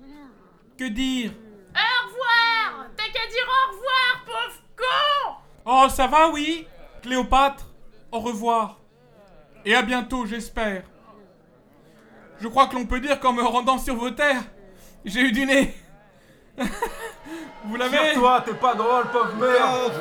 Que 0.79 0.85
dire? 0.89 1.33
Au 1.75 2.07
revoir! 2.09 2.87
T'as 2.97 3.05
qu'à 3.05 3.27
dire 3.27 3.47
au 3.47 3.73
revoir, 3.73 4.25
pauvre 4.25 4.63
con! 4.77 5.35
Oh, 5.67 5.89
ça 5.91 6.07
va, 6.07 6.29
oui 6.31 6.67
Cléopâtre, 7.03 7.67
au 8.11 8.21
revoir. 8.21 8.79
Et 9.65 9.75
à 9.75 9.83
bientôt, 9.83 10.25
j'espère. 10.25 10.85
Je 12.41 12.49
crois 12.49 12.69
que 12.69 12.77
l'on 12.77 12.87
peut 12.87 13.01
dire 13.01 13.21
qu'en 13.21 13.33
me 13.33 13.43
rendant 13.43 13.79
sur 13.79 13.97
vos 13.97 14.11
terres, 14.11 14.45
j'ai 15.05 15.21
eu 15.21 15.33
du 15.33 15.45
nez. 15.45 15.75
Vous 17.65 17.77
l'avez? 17.77 18.15
Toi, 18.15 18.43
t'es 18.45 18.55
pas 18.55 18.75
drôle, 18.75 19.11
pauvre 19.11 19.35
merde 19.37 19.93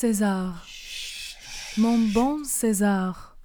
César, 0.00 0.64
mon 1.76 1.98
bon 1.98 2.44
César, 2.44 3.36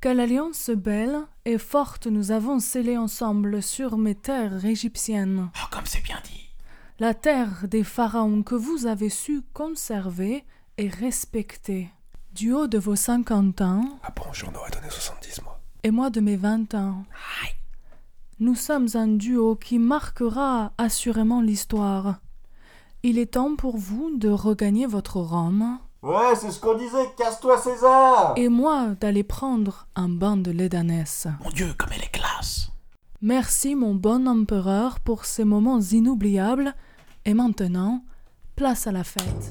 quelle 0.00 0.18
alliance 0.18 0.70
belle 0.70 1.16
et 1.44 1.58
forte 1.58 2.08
nous 2.08 2.32
avons 2.32 2.58
scellée 2.58 2.96
ensemble 2.96 3.62
sur 3.62 3.96
mes 3.96 4.16
terres 4.16 4.64
égyptiennes. 4.64 5.48
Oh, 5.54 5.66
comme 5.70 5.86
c'est 5.86 6.02
bien 6.02 6.18
dit. 6.24 6.48
La 6.98 7.14
terre 7.14 7.68
des 7.68 7.84
pharaons 7.84 8.42
que 8.42 8.56
vous 8.56 8.86
avez 8.86 9.08
su 9.08 9.42
conserver 9.52 10.44
et 10.76 10.88
respecter. 10.88 11.88
Du 12.32 12.52
haut 12.52 12.66
de 12.66 12.78
vos 12.78 12.96
50 12.96 13.60
ans, 13.60 14.00
Ah 14.02 14.12
bon, 14.16 14.32
j'en 14.32 14.52
aurais 14.54 14.72
donné 14.72 14.90
70, 14.90 15.42
moi. 15.42 15.60
et 15.84 15.92
moi 15.92 16.10
de 16.10 16.18
mes 16.18 16.36
20 16.36 16.74
ans. 16.74 17.04
Nous 18.40 18.56
sommes 18.56 18.88
un 18.94 19.06
duo 19.06 19.54
qui 19.54 19.78
marquera 19.78 20.72
assurément 20.78 21.40
l'histoire. 21.40 22.18
Il 23.08 23.20
est 23.20 23.34
temps 23.34 23.54
pour 23.54 23.76
vous 23.76 24.18
de 24.18 24.28
regagner 24.28 24.84
votre 24.84 25.20
Rome, 25.20 25.78
Ouais, 26.02 26.34
c'est 26.34 26.50
ce 26.50 26.58
qu'on 26.58 26.76
disait, 26.76 27.08
casse-toi 27.16 27.56
César 27.56 28.32
et 28.34 28.48
moi 28.48 28.96
d'aller 29.00 29.22
prendre 29.22 29.86
un 29.94 30.08
bain 30.08 30.36
de 30.36 30.50
lait 30.50 30.68
d'ânesse. 30.68 31.28
Mon 31.44 31.50
Dieu, 31.50 31.72
comme 31.78 31.90
elle 31.94 32.02
est 32.02 32.10
classe. 32.10 32.72
Merci 33.22 33.76
mon 33.76 33.94
bon 33.94 34.26
empereur 34.26 34.98
pour 34.98 35.24
ces 35.24 35.44
moments 35.44 35.78
inoubliables, 35.78 36.74
et 37.24 37.34
maintenant, 37.34 38.02
place 38.56 38.88
à 38.88 38.92
la 38.92 39.04
fête. 39.04 39.50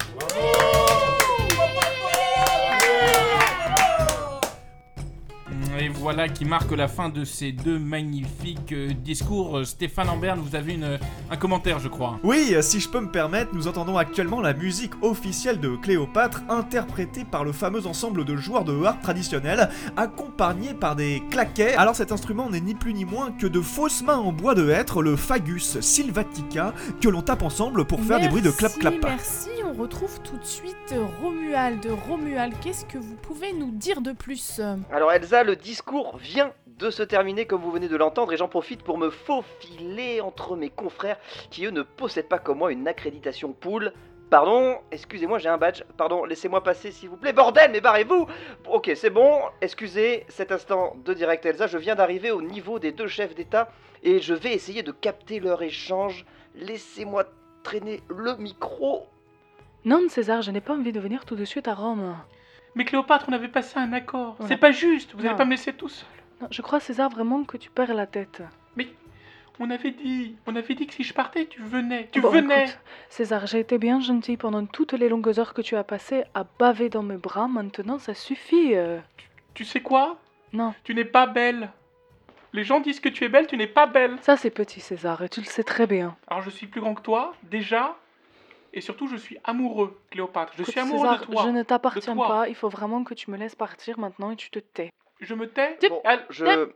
Voilà 6.05 6.29
qui 6.29 6.45
marque 6.45 6.71
la 6.71 6.87
fin 6.87 7.09
de 7.09 7.25
ces 7.25 7.51
deux 7.51 7.79
magnifiques 7.79 8.73
euh, 8.73 8.91
discours. 8.93 9.57
Euh, 9.57 9.63
Stéphane 9.63 10.07
Ambert, 10.07 10.35
vous 10.35 10.55
avez 10.55 10.75
une, 10.75 10.99
un 11.31 11.35
commentaire, 11.35 11.79
je 11.79 11.87
crois. 11.87 12.19
Oui, 12.21 12.49
euh, 12.51 12.61
si 12.61 12.79
je 12.79 12.87
peux 12.87 12.99
me 12.99 13.09
permettre, 13.09 13.55
nous 13.55 13.67
entendons 13.67 13.97
actuellement 13.97 14.39
la 14.39 14.53
musique 14.53 14.91
officielle 15.01 15.59
de 15.59 15.75
Cléopâtre, 15.75 16.43
interprétée 16.47 17.25
par 17.25 17.43
le 17.43 17.53
fameux 17.53 17.87
ensemble 17.87 18.23
de 18.23 18.35
joueurs 18.35 18.65
de 18.65 18.83
harpe 18.83 19.01
traditionnel, 19.01 19.71
accompagné 19.97 20.75
par 20.75 20.95
des 20.95 21.23
claquets. 21.31 21.73
Alors 21.73 21.95
cet 21.95 22.11
instrument 22.11 22.51
n'est 22.51 22.61
ni 22.61 22.75
plus 22.75 22.93
ni 22.93 23.03
moins 23.03 23.31
que 23.31 23.47
de 23.47 23.59
fausses 23.59 24.03
mains 24.03 24.19
en 24.19 24.31
bois 24.31 24.53
de 24.53 24.69
hêtre, 24.69 25.01
le 25.01 25.15
Fagus 25.15 25.79
sylvatica, 25.79 26.75
que 27.01 27.09
l'on 27.09 27.23
tape 27.23 27.41
ensemble 27.41 27.83
pour 27.83 27.99
faire 28.01 28.19
des 28.19 28.27
bruits 28.27 28.43
de 28.43 28.51
clap 28.51 28.77
clap. 28.77 28.93
Merci, 29.01 29.49
on 29.65 29.73
retrouve 29.73 30.21
tout 30.21 30.37
de 30.37 30.45
suite 30.45 30.93
Romuald. 31.21 31.85
Romuald, 32.07 32.53
qu'est-ce 32.61 32.85
que 32.85 32.97
vous 32.97 33.15
pouvez 33.15 33.51
nous 33.53 33.71
dire 33.71 34.01
de 34.01 34.11
plus? 34.11 34.61
Alors 34.91 35.11
Elsa, 35.11 35.43
le 35.43 35.55
discours 35.55 36.17
vient 36.17 36.53
de 36.67 36.91
se 36.91 37.01
terminer 37.01 37.45
comme 37.45 37.61
vous 37.61 37.71
venez 37.71 37.87
de 37.87 37.95
l'entendre 37.95 38.33
et 38.33 38.37
j'en 38.37 38.47
profite 38.47 38.83
pour 38.83 38.97
me 38.97 39.09
faufiler 39.09 40.21
entre 40.21 40.55
mes 40.55 40.69
confrères 40.69 41.17
qui 41.49 41.65
eux 41.65 41.71
ne 41.71 41.81
possèdent 41.81 42.27
pas 42.27 42.37
comme 42.37 42.59
moi 42.59 42.71
une 42.71 42.87
accréditation 42.87 43.53
pool. 43.53 43.93
Pardon, 44.29 44.77
excusez-moi, 44.91 45.39
j'ai 45.39 45.49
un 45.49 45.57
badge. 45.57 45.83
Pardon, 45.97 46.25
laissez-moi 46.25 46.63
passer 46.63 46.91
s'il 46.91 47.09
vous 47.09 47.17
plaît. 47.17 47.33
Bordel, 47.33 47.71
mais 47.71 47.81
barrez-vous 47.81 48.27
Ok, 48.69 48.91
c'est 48.95 49.09
bon. 49.09 49.39
Excusez 49.61 50.25
cet 50.27 50.51
instant 50.51 50.95
de 51.03 51.13
direct 51.13 51.45
Elsa, 51.45 51.67
je 51.67 51.77
viens 51.77 51.95
d'arriver 51.95 52.31
au 52.31 52.41
niveau 52.41 52.77
des 52.77 52.91
deux 52.91 53.07
chefs 53.07 53.33
d'État 53.33 53.71
et 54.03 54.19
je 54.19 54.33
vais 54.33 54.53
essayer 54.53 54.83
de 54.83 54.91
capter 54.91 55.39
leur 55.39 55.63
échange. 55.63 56.25
Laissez-moi 56.55 57.25
traîner 57.63 58.01
le 58.09 58.35
micro. 58.35 59.07
Non, 59.85 60.01
César, 60.09 60.41
je 60.41 60.51
n'ai 60.51 60.61
pas 60.61 60.73
envie 60.73 60.91
de 60.91 60.99
venir 60.99 61.25
tout 61.25 61.35
de 61.35 61.45
suite 61.45 61.67
à 61.67 61.73
Rome. 61.73 62.15
Mais 62.75 62.85
Cléopâtre, 62.85 63.25
on 63.29 63.33
avait 63.33 63.47
passé 63.47 63.77
un 63.77 63.93
accord. 63.93 64.35
C'est 64.47 64.57
pas 64.57 64.71
juste, 64.71 65.13
vous 65.15 65.21
n'allez 65.23 65.35
pas 65.37 65.45
me 65.45 65.51
laisser 65.51 65.73
tout 65.73 65.87
seul. 65.89 66.07
Non, 66.41 66.47
je 66.51 66.61
crois, 66.61 66.79
César, 66.79 67.09
vraiment 67.09 67.43
que 67.43 67.55
tu 67.57 67.69
perds 67.69 67.93
la 67.93 68.05
tête. 68.07 68.41
Mais 68.75 68.87
on 69.59 69.69
avait 69.69 69.91
dit, 69.91 70.35
on 70.45 70.55
avait 70.55 70.73
dit 70.75 70.85
que 70.87 70.93
si 70.93 71.03
je 71.03 71.13
partais, 71.13 71.45
tu 71.45 71.61
venais. 71.61 72.09
Tu 72.11 72.19
Bon, 72.19 72.29
venais. 72.29 72.63
écoute, 72.63 72.77
César, 73.09 73.45
j'ai 73.47 73.59
été 73.59 73.77
bien 73.77 74.01
gentil 74.01 74.35
pendant 74.35 74.65
toutes 74.65 74.91
les 74.93 75.07
longues 75.07 75.39
heures 75.39 75.53
que 75.53 75.61
tu 75.61 75.75
as 75.77 75.83
passées 75.85 76.23
à 76.33 76.45
baver 76.59 76.89
dans 76.89 77.03
mes 77.03 77.15
bras. 77.17 77.47
Maintenant, 77.47 77.99
ça 77.99 78.13
suffit. 78.13 78.75
euh. 78.75 78.99
Tu 79.53 79.63
sais 79.63 79.79
quoi? 79.81 80.17
Non, 80.51 80.73
Tu 80.83 80.93
n'es 80.93 81.05
pas 81.05 81.27
belle. 81.27 81.69
Les 82.53 82.63
gens 82.63 82.79
disent 82.79 82.99
que 83.01 83.09
tu 83.09 83.23
es 83.25 83.29
belle, 83.29 83.47
tu 83.47 83.55
n'es 83.57 83.67
pas 83.67 83.85
belle. 83.85 84.17
ça 84.21 84.35
c'est 84.37 84.49
petit, 84.49 84.79
César, 84.79 85.21
et 85.21 85.27
tu 85.29 85.41
le 85.41 85.45
sais 85.45 85.63
très 85.63 85.87
bien. 85.87 86.15
Alors 86.27 86.41
je 86.41 86.49
suis 86.49 86.67
plus 86.67 86.79
grand 86.81 86.93
que 86.95 87.01
toi, 87.01 87.33
déjà. 87.43 87.97
Et 88.75 88.81
surtout, 88.81 89.07
je 89.07 89.15
suis 89.15 89.37
amoureux, 89.45 89.97
Cléopâtre. 90.11 90.51
Je 90.57 90.63
suis 90.63 90.79
amoureux 90.79 91.07
César, 91.07 91.19
de 91.21 91.25
toi. 91.25 91.43
je 91.45 91.49
ne 91.49 91.63
t'appartiens 91.63 92.15
pas. 92.15 92.47
Il 92.49 92.55
faut 92.55 92.69
vraiment 92.69 93.03
que 93.03 93.13
tu 93.13 93.31
me 93.31 93.37
laisses 93.37 93.55
partir 93.55 93.97
maintenant 93.97 94.31
et 94.31 94.35
tu 94.35 94.49
te 94.51 94.59
tais. 94.59 94.91
Je 95.21 95.33
me 95.33 95.47
tais 95.49 95.77
Bon, 95.89 96.01
je, 96.29 96.69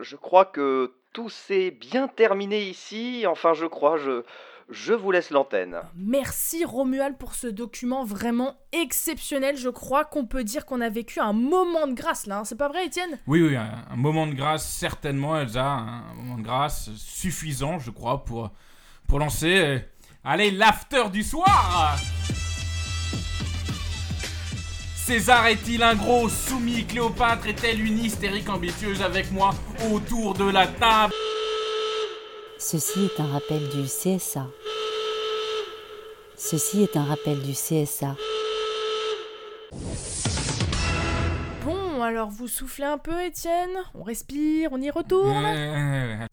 je 0.00 0.16
crois 0.16 0.44
que 0.44 0.92
tout 1.12 1.28
s'est 1.28 1.70
bien 1.70 2.08
terminé 2.08 2.62
ici. 2.68 3.24
Enfin, 3.28 3.54
je 3.54 3.64
crois, 3.64 3.96
je, 3.96 4.24
je 4.70 4.92
vous 4.92 5.12
laisse 5.12 5.30
l'antenne. 5.30 5.76
Merci 5.94 6.64
Romuald 6.64 7.16
pour 7.16 7.36
ce 7.36 7.46
document 7.46 8.02
vraiment 8.04 8.56
exceptionnel. 8.72 9.56
Je 9.56 9.68
crois 9.68 10.04
qu'on 10.04 10.26
peut 10.26 10.42
dire 10.42 10.66
qu'on 10.66 10.80
a 10.80 10.88
vécu 10.88 11.20
un 11.20 11.32
moment 11.32 11.86
de 11.86 11.92
grâce 11.94 12.26
là. 12.26 12.38
hein. 12.38 12.44
C'est 12.44 12.58
pas 12.58 12.68
vrai, 12.68 12.86
Étienne? 12.86 13.20
Oui, 13.28 13.40
oui, 13.40 13.54
un, 13.54 13.84
un 13.88 13.96
moment 13.96 14.26
de 14.26 14.34
grâce, 14.34 14.68
certainement, 14.68 15.38
Elsa. 15.38 15.64
Un 15.64 16.14
moment 16.14 16.38
de 16.38 16.42
grâce 16.42 16.90
suffisant, 16.96 17.78
je 17.78 17.92
crois, 17.92 18.24
pour, 18.24 18.50
pour 19.06 19.20
lancer. 19.20 19.82
Allez, 20.26 20.50
l'after 20.50 21.04
du 21.12 21.22
soir 21.22 21.96
César 24.96 25.46
est-il 25.46 25.84
un 25.84 25.94
gros 25.94 26.28
soumis? 26.28 26.84
Cléopâtre 26.84 27.46
est-elle 27.46 27.80
une 27.80 28.04
hystérique 28.04 28.48
ambitieuse 28.48 29.02
avec 29.02 29.30
moi 29.30 29.54
autour 29.92 30.34
de 30.34 30.50
la 30.50 30.66
table? 30.66 31.14
Ceci 32.58 33.04
est 33.04 33.20
un 33.20 33.26
rappel 33.26 33.68
du 33.68 33.84
CSA. 33.84 34.48
Ceci 36.36 36.82
est 36.82 36.96
un 36.96 37.04
rappel 37.04 37.40
du 37.40 37.52
CSA. 37.52 38.16
Alors 42.06 42.30
vous 42.30 42.46
soufflez 42.46 42.84
un 42.84 42.98
peu, 42.98 43.20
Étienne? 43.24 43.70
On 43.94 44.04
respire, 44.04 44.68
on 44.70 44.80
y 44.80 44.90
retourne? 44.90 45.44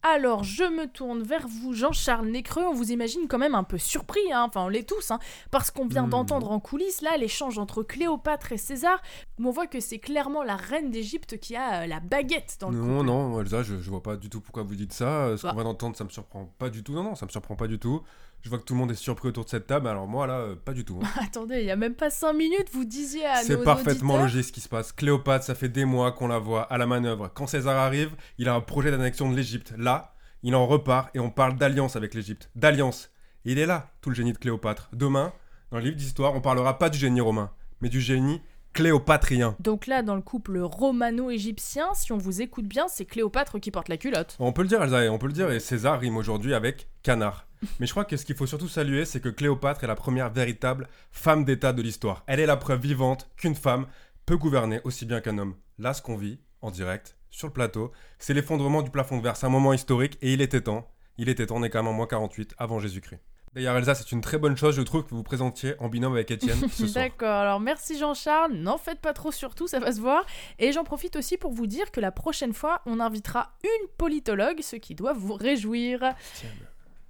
Alors, 0.04 0.44
je 0.44 0.62
me 0.62 0.86
tourne 0.86 1.22
vers 1.24 1.48
vous, 1.48 1.72
Jean-Charles 1.72 2.28
Nécreux. 2.28 2.62
On 2.62 2.72
vous 2.74 2.92
imagine 2.92 3.26
quand 3.26 3.38
même 3.38 3.56
un 3.56 3.64
peu 3.64 3.76
surpris, 3.76 4.20
hein. 4.32 4.44
enfin, 4.46 4.62
on 4.62 4.68
l'est 4.68 4.88
tous, 4.88 5.10
hein, 5.10 5.18
parce 5.50 5.72
qu'on 5.72 5.86
vient 5.88 6.06
Hmm. 6.06 6.10
d'entendre 6.10 6.52
en 6.52 6.60
coulisses 6.60 7.02
là 7.02 7.16
l'échange 7.16 7.58
entre 7.58 7.82
Cléopâtre 7.82 8.52
et 8.52 8.56
César. 8.56 9.02
Mais 9.38 9.48
on 9.48 9.50
voit 9.50 9.66
que 9.66 9.80
c'est 9.80 9.98
clairement 9.98 10.44
la 10.44 10.54
reine 10.54 10.90
d'Égypte 10.92 11.38
qui 11.40 11.56
a 11.56 11.82
euh, 11.82 11.86
la 11.86 11.98
baguette 11.98 12.56
dans 12.60 12.70
le 12.70 12.78
Non, 12.78 12.98
couple. 12.98 13.06
non, 13.06 13.40
Elsa, 13.40 13.62
je, 13.64 13.76
je 13.78 13.90
vois 13.90 14.02
pas 14.02 14.16
du 14.16 14.28
tout 14.30 14.40
pourquoi 14.40 14.62
vous 14.62 14.76
dites 14.76 14.92
ça. 14.92 15.24
Euh, 15.26 15.36
Ce 15.36 15.42
Bah. 15.42 15.50
qu'on 15.50 15.56
vient 15.56 15.64
d'entendre, 15.64 15.96
ça 15.96 16.04
me 16.04 16.10
surprend 16.10 16.46
pas 16.58 16.70
du 16.70 16.84
tout. 16.84 16.92
Non, 16.92 17.02
non, 17.02 17.14
ça 17.16 17.26
me 17.26 17.30
surprend 17.32 17.56
pas 17.56 17.66
du 17.66 17.80
tout. 17.80 18.00
Je 18.44 18.50
vois 18.50 18.58
que 18.58 18.64
tout 18.64 18.74
le 18.74 18.78
monde 18.80 18.90
est 18.90 18.94
surpris 18.94 19.28
autour 19.28 19.44
de 19.44 19.48
cette 19.48 19.66
table, 19.66 19.88
alors 19.88 20.06
moi 20.06 20.26
là, 20.26 20.34
euh, 20.34 20.54
pas 20.54 20.74
du 20.74 20.84
tout. 20.84 21.00
hein. 21.02 21.08
Attendez, 21.24 21.60
il 21.60 21.64
y 21.64 21.70
a 21.70 21.76
même 21.76 21.94
pas 21.94 22.10
5 22.10 22.34
minutes, 22.34 22.68
vous 22.74 22.84
disiez 22.84 23.24
à 23.24 23.36
C'est 23.36 23.62
parfaitement 23.64 24.14
auditeurs- 24.16 24.22
logique 24.34 24.44
ce 24.44 24.52
qui 24.52 24.60
se 24.60 24.68
passe. 24.68 24.92
Cléopâtre, 24.92 25.46
ça 25.46 25.54
fait 25.54 25.70
des 25.70 25.86
mois 25.86 26.12
qu'on 26.12 26.28
la 26.28 26.38
voit 26.38 26.64
à 26.64 26.76
la 26.76 26.84
manœuvre. 26.86 27.30
Quand 27.32 27.46
César 27.46 27.74
arrive, 27.78 28.10
il 28.36 28.46
a 28.50 28.54
un 28.54 28.60
projet 28.60 28.90
d'annexion 28.90 29.30
de 29.30 29.34
l'Égypte. 29.36 29.72
Là, 29.78 30.14
il 30.42 30.54
en 30.54 30.66
repart 30.66 31.08
et 31.16 31.20
on 31.20 31.30
parle 31.30 31.56
d'alliance 31.56 31.96
avec 31.96 32.12
l'Égypte. 32.12 32.50
D'alliance. 32.54 33.10
Il 33.46 33.58
est 33.58 33.64
là, 33.64 33.90
tout 34.02 34.10
le 34.10 34.14
génie 34.14 34.34
de 34.34 34.38
Cléopâtre. 34.38 34.90
Demain, 34.92 35.32
dans 35.70 35.78
le 35.78 35.84
livre 35.84 35.96
d'histoire, 35.96 36.34
on 36.34 36.42
parlera 36.42 36.78
pas 36.78 36.90
du 36.90 36.98
génie 36.98 37.22
romain, 37.22 37.50
mais 37.80 37.88
du 37.88 38.02
génie 38.02 38.42
cléopatrien. 38.74 39.56
Donc 39.60 39.86
là, 39.86 40.02
dans 40.02 40.16
le 40.16 40.20
couple 40.20 40.58
romano-égyptien, 40.58 41.94
si 41.94 42.12
on 42.12 42.18
vous 42.18 42.42
écoute 42.42 42.66
bien, 42.66 42.88
c'est 42.88 43.04
Cléopâtre 43.06 43.60
qui 43.60 43.70
porte 43.70 43.88
la 43.88 43.96
culotte. 43.96 44.36
On 44.40 44.52
peut 44.52 44.62
le 44.62 44.68
dire, 44.68 44.82
Elsa, 44.82 45.10
on 45.10 45.18
peut 45.18 45.28
le 45.28 45.32
dire, 45.32 45.50
et 45.50 45.60
César 45.60 46.00
rime 46.00 46.16
aujourd'hui 46.16 46.52
avec 46.52 46.88
canard. 47.02 47.46
Mais 47.80 47.86
je 47.86 47.92
crois 47.92 48.04
que 48.04 48.16
ce 48.16 48.26
qu'il 48.26 48.34
faut 48.36 48.46
surtout 48.46 48.68
saluer, 48.68 49.04
c'est 49.04 49.20
que 49.20 49.28
Cléopâtre 49.28 49.84
est 49.84 49.86
la 49.86 49.94
première 49.94 50.30
véritable 50.30 50.88
femme 51.12 51.44
d'État 51.44 51.72
de 51.72 51.80
l'histoire. 51.80 52.24
Elle 52.26 52.40
est 52.40 52.46
la 52.46 52.56
preuve 52.56 52.80
vivante 52.80 53.30
qu'une 53.36 53.54
femme 53.54 53.86
peut 54.26 54.36
gouverner 54.36 54.80
aussi 54.82 55.06
bien 55.06 55.20
qu'un 55.20 55.38
homme. 55.38 55.54
Là, 55.78 55.94
ce 55.94 56.02
qu'on 56.02 56.16
vit, 56.16 56.40
en 56.60 56.70
direct, 56.70 57.16
sur 57.30 57.46
le 57.46 57.52
plateau, 57.52 57.92
c'est 58.18 58.34
l'effondrement 58.34 58.82
du 58.82 58.90
plafond 58.90 59.18
de 59.18 59.22
verre. 59.22 59.36
C'est 59.36 59.46
un 59.46 59.50
moment 59.50 59.72
historique, 59.72 60.18
et 60.20 60.32
il 60.32 60.40
était 60.40 60.62
temps. 60.62 60.90
Il 61.16 61.28
était 61.28 61.46
temps, 61.46 61.56
on 61.56 61.62
est 61.62 61.70
quand 61.70 61.82
même 61.82 61.92
en 61.92 61.92
moins 61.92 62.08
48 62.08 62.54
avant 62.58 62.80
Jésus-Christ. 62.80 63.20
D'ailleurs, 63.54 63.76
Elsa, 63.76 63.94
c'est 63.94 64.10
une 64.10 64.20
très 64.20 64.36
bonne 64.36 64.56
chose, 64.56 64.74
je 64.74 64.82
trouve, 64.82 65.04
que 65.04 65.10
vous 65.10 65.18
vous 65.18 65.22
présentiez 65.22 65.74
en 65.78 65.88
binôme 65.88 66.14
avec 66.14 66.28
Étienne 66.32 66.58
ce 66.68 66.86
soir. 66.88 67.04
D'accord, 67.04 67.36
alors 67.36 67.60
merci 67.60 67.96
Jean-Charles, 67.96 68.52
n'en 68.52 68.78
faites 68.78 69.00
pas 69.00 69.12
trop 69.12 69.30
surtout, 69.30 69.68
ça 69.68 69.78
va 69.78 69.92
se 69.92 70.00
voir. 70.00 70.26
Et 70.58 70.72
j'en 70.72 70.82
profite 70.82 71.14
aussi 71.14 71.36
pour 71.36 71.52
vous 71.52 71.68
dire 71.68 71.92
que 71.92 72.00
la 72.00 72.10
prochaine 72.10 72.52
fois, 72.52 72.82
on 72.84 72.98
invitera 72.98 73.52
une 73.62 73.88
politologue, 73.96 74.60
ce 74.60 74.74
qui 74.74 74.96
doit 74.96 75.12
vous 75.12 75.34
réjouir. 75.34 76.00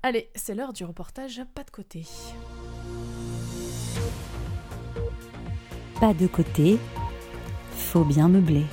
Allez, 0.03 0.29
c'est 0.35 0.55
l'heure 0.55 0.75
du 0.75 0.85
reportage 0.85 1.41
Pas 1.55 1.65
de 1.65 1.71
côté. 1.71 2.03
Pas 5.99 6.13
de 6.13 6.27
côté, 6.27 6.79
faut 7.71 8.05
bien 8.05 8.29
meubler. 8.29 8.67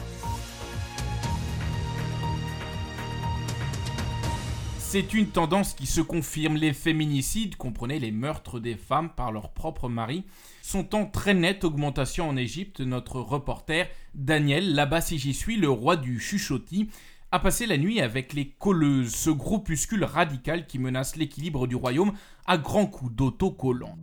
C'est 4.91 5.13
une 5.13 5.27
tendance 5.27 5.73
qui 5.73 5.85
se 5.85 6.01
confirme. 6.01 6.57
Les 6.57 6.73
féminicides, 6.73 7.55
comprenez 7.55 7.97
les 7.97 8.11
meurtres 8.11 8.59
des 8.59 8.75
femmes 8.75 9.09
par 9.09 9.31
leur 9.31 9.53
propre 9.53 9.87
mari, 9.87 10.25
sont 10.61 10.93
en 10.93 11.05
très 11.05 11.33
nette 11.33 11.63
augmentation 11.63 12.27
en 12.27 12.35
Égypte. 12.35 12.81
Notre 12.81 13.21
reporter 13.21 13.87
Daniel, 14.15 14.75
là-bas 14.75 14.99
si 14.99 15.17
j'y 15.17 15.33
suis, 15.33 15.55
le 15.55 15.69
roi 15.69 15.95
du 15.95 16.19
chuchotis, 16.19 16.89
a 17.31 17.39
passé 17.39 17.67
la 17.67 17.77
nuit 17.77 18.01
avec 18.01 18.33
les 18.33 18.49
colleuses, 18.49 19.15
ce 19.15 19.29
groupuscule 19.29 20.03
radical 20.03 20.67
qui 20.67 20.77
menace 20.77 21.15
l'équilibre 21.15 21.67
du 21.67 21.77
royaume 21.77 22.11
à 22.45 22.57
grands 22.57 22.85
coups 22.85 23.13
d'autocollants. 23.13 23.97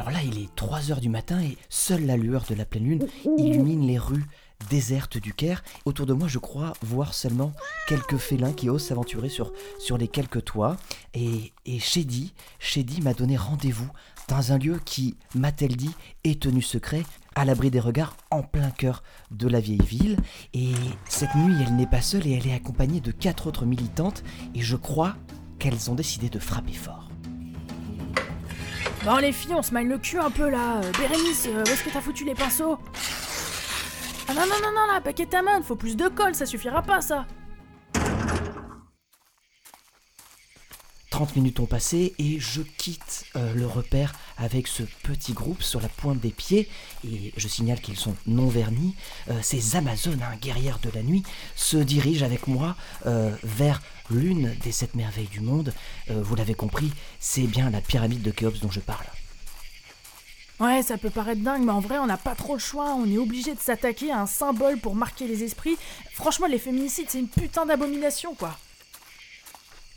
Alors 0.00 0.12
là, 0.12 0.22
il 0.22 0.38
est 0.38 0.48
3 0.56 0.90
heures 0.90 1.00
du 1.02 1.10
matin 1.10 1.42
et 1.42 1.58
seule 1.68 2.06
la 2.06 2.16
lueur 2.16 2.46
de 2.48 2.54
la 2.54 2.64
pleine 2.64 2.84
lune 2.84 3.06
illumine 3.36 3.86
les 3.86 3.98
rues 3.98 4.24
désertes 4.70 5.18
du 5.18 5.34
Caire. 5.34 5.62
Autour 5.84 6.06
de 6.06 6.14
moi, 6.14 6.26
je 6.26 6.38
crois 6.38 6.72
voir 6.80 7.12
seulement 7.12 7.52
quelques 7.86 8.16
félins 8.16 8.54
qui 8.54 8.70
osent 8.70 8.86
s'aventurer 8.86 9.28
sur, 9.28 9.52
les 9.98 10.08
quelques 10.08 10.42
toits. 10.42 10.78
Et, 11.12 11.52
et 11.66 11.78
Shady 11.78 12.32
m'a 13.02 13.12
donné 13.12 13.36
rendez-vous 13.36 13.90
dans 14.26 14.52
un 14.52 14.58
lieu 14.58 14.80
qui, 14.82 15.18
m'a-t-elle 15.34 15.76
dit, 15.76 15.94
est 16.24 16.40
tenu 16.40 16.62
secret, 16.62 17.02
à 17.34 17.44
l'abri 17.44 17.70
des 17.70 17.78
regards 17.78 18.16
en 18.30 18.42
plein 18.42 18.70
cœur 18.70 19.02
de 19.30 19.48
la 19.48 19.60
vieille 19.60 19.84
ville. 19.84 20.16
Et 20.54 20.72
cette 21.10 21.34
nuit, 21.34 21.56
elle 21.60 21.76
n'est 21.76 21.86
pas 21.86 22.00
seule 22.00 22.26
et 22.26 22.32
elle 22.32 22.46
est 22.46 22.54
accompagnée 22.54 23.02
de 23.02 23.12
quatre 23.12 23.48
autres 23.48 23.66
militantes. 23.66 24.24
Et 24.54 24.62
je 24.62 24.76
crois 24.76 25.16
qu'elles 25.58 25.90
ont 25.90 25.94
décidé 25.94 26.30
de 26.30 26.38
frapper 26.38 26.72
fort. 26.72 27.09
Bon 29.04 29.16
les 29.16 29.32
filles, 29.32 29.54
on 29.54 29.62
se 29.62 29.72
maille 29.72 29.86
le 29.86 29.96
cul 29.96 30.18
un 30.18 30.30
peu 30.30 30.50
là. 30.50 30.76
Euh, 30.76 30.92
Bérénice, 30.98 31.46
euh, 31.48 31.64
où 31.64 31.68
est-ce 31.70 31.82
que 31.82 31.90
t'as 31.90 32.02
foutu 32.02 32.24
les 32.24 32.34
pinceaux? 32.34 32.76
Ah 34.28 34.34
non, 34.34 34.42
non, 34.42 34.56
non, 34.62 34.72
non, 34.74 34.92
là, 34.92 35.00
paquet 35.00 35.24
ta 35.24 35.40
main, 35.40 35.62
faut 35.62 35.74
plus 35.74 35.96
de 35.96 36.06
colle, 36.08 36.34
ça 36.34 36.44
suffira 36.44 36.82
pas 36.82 37.00
ça. 37.00 37.24
30 41.20 41.36
minutes 41.36 41.60
ont 41.60 41.66
passé 41.66 42.14
et 42.18 42.40
je 42.40 42.62
quitte 42.62 43.26
euh, 43.36 43.52
le 43.52 43.66
repère 43.66 44.14
avec 44.38 44.66
ce 44.66 44.84
petit 45.02 45.34
groupe 45.34 45.62
sur 45.62 45.78
la 45.78 45.88
pointe 45.90 46.18
des 46.18 46.30
pieds. 46.30 46.66
Et 47.06 47.34
je 47.36 47.46
signale 47.46 47.78
qu'ils 47.78 47.98
sont 47.98 48.14
non 48.26 48.48
vernis. 48.48 48.94
Euh, 49.28 49.38
ces 49.42 49.76
Amazones, 49.76 50.22
hein, 50.22 50.34
guerrières 50.40 50.78
de 50.78 50.88
la 50.88 51.02
nuit, 51.02 51.22
se 51.56 51.76
dirigent 51.76 52.24
avec 52.24 52.46
moi 52.46 52.74
euh, 53.04 53.36
vers 53.42 53.82
l'une 54.08 54.54
des 54.62 54.72
sept 54.72 54.94
merveilles 54.94 55.28
du 55.28 55.40
monde. 55.40 55.74
Vous 56.08 56.34
l'avez 56.36 56.54
compris, 56.54 56.90
c'est 57.20 57.42
bien 57.42 57.68
la 57.68 57.82
pyramide 57.82 58.22
de 58.22 58.30
Khéops 58.30 58.60
dont 58.60 58.70
je 58.70 58.80
parle. 58.80 59.04
Ouais, 60.58 60.82
ça 60.82 60.96
peut 60.96 61.10
paraître 61.10 61.42
dingue, 61.42 61.64
mais 61.64 61.72
en 61.72 61.80
vrai, 61.80 61.98
on 61.98 62.06
n'a 62.06 62.16
pas 62.16 62.34
trop 62.34 62.54
le 62.54 62.60
choix. 62.60 62.94
On 62.94 63.06
est 63.12 63.18
obligé 63.18 63.54
de 63.54 63.60
s'attaquer 63.60 64.10
à 64.10 64.20
un 64.20 64.26
symbole 64.26 64.78
pour 64.78 64.94
marquer 64.94 65.26
les 65.26 65.44
esprits. 65.44 65.76
Franchement, 66.14 66.46
les 66.46 66.58
féminicides, 66.58 67.10
c'est 67.10 67.20
une 67.20 67.28
putain 67.28 67.66
d'abomination, 67.66 68.34
quoi. 68.34 68.56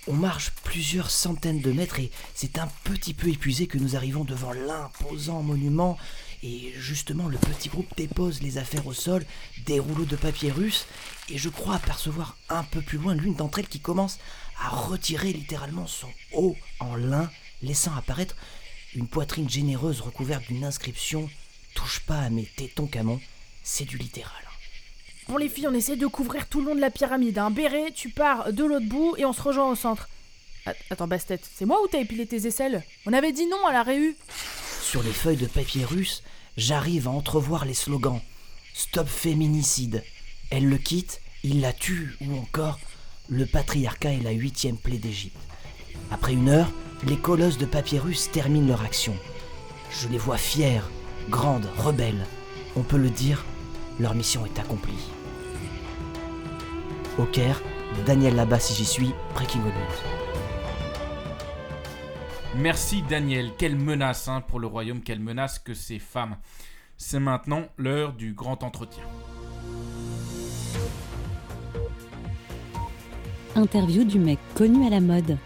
On 0.05 0.13
marche 0.13 0.51
plusieurs 0.65 1.09
centaines 1.09 1.61
de 1.61 1.71
mètres 1.71 1.99
et 1.99 2.11
c'est 2.35 2.57
un 2.57 2.67
petit 2.83 3.13
peu 3.13 3.29
épuisé 3.29 3.67
que 3.67 3.77
nous 3.77 3.95
arrivons 3.95 4.25
devant 4.25 4.51
l'imposant 4.51 5.41
monument. 5.41 5.97
Et 6.43 6.73
justement, 6.75 7.29
le 7.29 7.37
petit 7.37 7.69
groupe 7.69 7.87
dépose 7.95 8.41
les 8.41 8.57
affaires 8.57 8.85
au 8.85 8.93
sol, 8.93 9.23
des 9.65 9.79
rouleaux 9.79 10.03
de 10.03 10.17
papier 10.17 10.51
russe, 10.51 10.87
et 11.29 11.37
je 11.37 11.47
crois 11.47 11.75
apercevoir 11.75 12.35
un 12.49 12.65
peu 12.65 12.81
plus 12.81 12.97
loin 12.97 13.15
l'une 13.15 13.35
d'entre 13.35 13.59
elles 13.59 13.67
qui 13.69 13.79
commence 13.79 14.19
à 14.61 14.67
retirer 14.67 15.31
littéralement 15.31 15.87
son 15.87 16.09
haut 16.33 16.57
en 16.81 16.97
lin, 16.97 17.29
laissant 17.61 17.95
apparaître 17.95 18.35
une 18.95 19.07
poitrine 19.07 19.49
généreuse 19.49 20.01
recouverte 20.01 20.47
d'une 20.47 20.65
inscription 20.65 21.29
Touche 21.75 22.01
pas 22.01 22.19
à 22.19 22.29
mes 22.29 22.45
tétons 22.45 22.87
camons, 22.87 23.21
c'est 23.63 23.85
du 23.85 23.97
littéral. 23.97 24.52
Bon, 25.29 25.37
les 25.37 25.49
filles, 25.49 25.67
on 25.67 25.73
essaie 25.73 25.95
de 25.95 26.07
couvrir 26.07 26.47
tout 26.47 26.59
le 26.59 26.67
long 26.67 26.75
de 26.75 26.81
la 26.81 26.91
pyramide. 26.91 27.37
Hein. 27.37 27.49
Béret, 27.51 27.91
tu 27.93 28.09
pars 28.09 28.51
de 28.51 28.63
l'autre 28.63 28.85
bout 28.87 29.15
et 29.17 29.25
on 29.25 29.33
se 29.33 29.41
rejoint 29.41 29.69
au 29.69 29.75
centre. 29.75 30.09
Att- 30.65 30.75
Attends, 30.89 31.07
Bastet, 31.07 31.39
c'est 31.55 31.65
moi 31.65 31.81
ou 31.83 31.87
t'as 31.87 31.99
épilé 31.99 32.25
tes 32.25 32.45
aisselles? 32.47 32.83
On 33.05 33.13
avait 33.13 33.31
dit 33.31 33.47
non 33.47 33.65
à 33.67 33.73
la 33.73 33.83
réu. 33.83 34.15
Sur 34.81 35.01
les 35.03 35.11
feuilles 35.11 35.37
de 35.37 35.45
papier 35.45 35.85
russe, 35.85 36.23
j'arrive 36.57 37.07
à 37.07 37.11
entrevoir 37.11 37.65
les 37.65 37.73
slogans 37.73 38.21
Stop 38.73 39.07
féminicide, 39.07 40.03
elle 40.49 40.67
le 40.67 40.77
quitte, 40.77 41.21
il 41.43 41.61
la 41.61 41.73
tue, 41.73 42.15
ou 42.21 42.35
encore 42.37 42.79
Le 43.29 43.45
patriarcat 43.45 44.13
est 44.13 44.23
la 44.23 44.31
huitième 44.31 44.77
plaie 44.77 44.97
d'Égypte. 44.97 45.37
Après 46.11 46.33
une 46.33 46.49
heure, 46.49 46.71
les 47.07 47.17
colosses 47.17 47.57
de 47.57 47.65
papier 47.65 47.99
russe 47.99 48.29
terminent 48.31 48.67
leur 48.67 48.81
action. 48.83 49.15
Je 49.91 50.07
les 50.07 50.17
vois 50.17 50.37
fières, 50.37 50.89
grandes, 51.29 51.69
rebelles. 51.77 52.25
On 52.75 52.81
peut 52.81 52.97
le 52.97 53.09
dire, 53.09 53.45
leur 54.03 54.13
mission 54.15 54.45
est 54.45 54.59
accomplie. 54.59 54.93
Au 57.17 57.23
Caire, 57.23 57.61
Daniel 58.05 58.35
là-bas 58.35 58.59
si 58.59 58.73
j'y 58.73 58.85
suis, 58.85 59.13
Breaking 59.33 59.61
Good 59.61 59.73
News. 59.73 59.97
Merci 62.57 63.01
Daniel, 63.09 63.51
quelle 63.57 63.77
menace 63.77 64.27
hein, 64.27 64.41
pour 64.41 64.59
le 64.59 64.67
royaume, 64.67 65.01
quelle 65.01 65.21
menace 65.21 65.57
que 65.57 65.73
ces 65.73 65.99
femmes. 65.99 66.35
C'est 66.97 67.19
maintenant 67.19 67.63
l'heure 67.77 68.13
du 68.13 68.33
grand 68.33 68.61
entretien. 68.63 69.03
Interview 73.55 74.03
du 74.03 74.19
mec 74.19 74.39
connu 74.55 74.85
à 74.85 74.89
la 74.89 74.99
mode. 74.99 75.37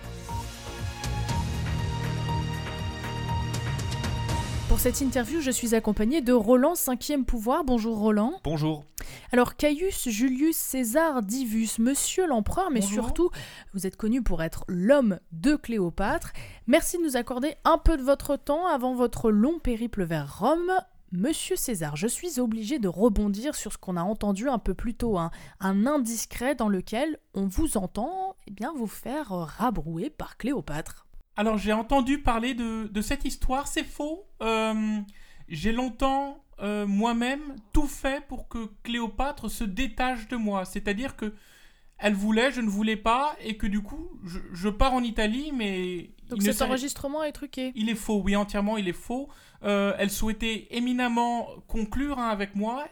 Pour 4.77 4.83
cette 4.83 5.01
interview, 5.01 5.41
je 5.41 5.49
suis 5.49 5.73
accompagnée 5.73 6.21
de 6.21 6.33
Roland, 6.33 6.75
cinquième 6.75 7.25
pouvoir. 7.25 7.63
Bonjour 7.63 7.97
Roland. 7.97 8.33
Bonjour. 8.43 8.85
Alors 9.31 9.55
Caius 9.55 10.07
Julius 10.07 10.55
César 10.55 11.23
Divus, 11.23 11.79
monsieur 11.79 12.27
l'empereur, 12.27 12.69
mais 12.69 12.81
Bonjour. 12.81 13.05
surtout, 13.05 13.31
vous 13.73 13.87
êtes 13.87 13.97
connu 13.97 14.21
pour 14.21 14.43
être 14.43 14.65
l'homme 14.67 15.19
de 15.31 15.55
Cléopâtre. 15.55 16.31
Merci 16.67 16.99
de 16.99 17.01
nous 17.01 17.17
accorder 17.17 17.55
un 17.65 17.79
peu 17.79 17.97
de 17.97 18.03
votre 18.03 18.35
temps 18.35 18.67
avant 18.67 18.93
votre 18.93 19.31
long 19.31 19.57
périple 19.57 20.03
vers 20.03 20.37
Rome. 20.37 20.71
Monsieur 21.11 21.55
César, 21.55 21.95
je 21.95 22.07
suis 22.07 22.39
obligé 22.39 22.77
de 22.77 22.87
rebondir 22.87 23.55
sur 23.55 23.73
ce 23.73 23.79
qu'on 23.79 23.97
a 23.97 24.03
entendu 24.03 24.47
un 24.47 24.59
peu 24.59 24.75
plus 24.75 24.93
tôt, 24.93 25.17
hein. 25.17 25.31
un 25.59 25.87
indiscret 25.87 26.53
dans 26.53 26.69
lequel 26.69 27.17
on 27.33 27.47
vous 27.47 27.77
entend 27.77 28.35
eh 28.45 28.51
bien, 28.51 28.73
vous 28.77 28.85
faire 28.85 29.29
rabrouer 29.31 30.11
par 30.11 30.37
Cléopâtre. 30.37 31.06
Alors 31.37 31.57
j'ai 31.59 31.71
entendu 31.71 32.19
parler 32.19 32.55
de, 32.55 32.87
de 32.87 33.01
cette 33.01 33.23
histoire, 33.23 33.67
c'est 33.67 33.83
faux. 33.83 34.25
Euh, 34.41 34.99
j'ai 35.47 35.71
longtemps 35.71 36.43
euh, 36.59 36.87
moi-même 36.87 37.55
tout 37.71 37.85
fait 37.87 38.25
pour 38.27 38.47
que 38.47 38.71
Cléopâtre 38.81 39.49
se 39.49 39.63
détache 39.63 40.27
de 40.27 40.35
moi. 40.35 40.65
C'est-à-dire 40.65 41.15
que 41.15 41.33
elle 41.99 42.13
voulait, 42.13 42.51
je 42.51 42.61
ne 42.61 42.69
voulais 42.69 42.95
pas, 42.95 43.35
et 43.41 43.57
que 43.57 43.65
du 43.67 43.81
coup 43.81 44.19
je, 44.23 44.39
je 44.51 44.69
pars 44.69 44.93
en 44.93 45.03
Italie, 45.03 45.51
mais 45.53 46.11
Donc 46.29 46.41
cet 46.41 46.61
enregistrement 46.61 47.23
est 47.23 47.31
truqué. 47.31 47.71
Il 47.75 47.89
est 47.89 47.95
faux, 47.95 48.21
oui, 48.23 48.35
entièrement, 48.35 48.77
il 48.77 48.87
est 48.87 48.93
faux. 48.93 49.29
Euh, 49.63 49.93
elle 49.97 50.11
souhaitait 50.11 50.67
éminemment 50.71 51.47
conclure 51.67 52.19
hein, 52.19 52.29
avec 52.29 52.55
moi, 52.55 52.87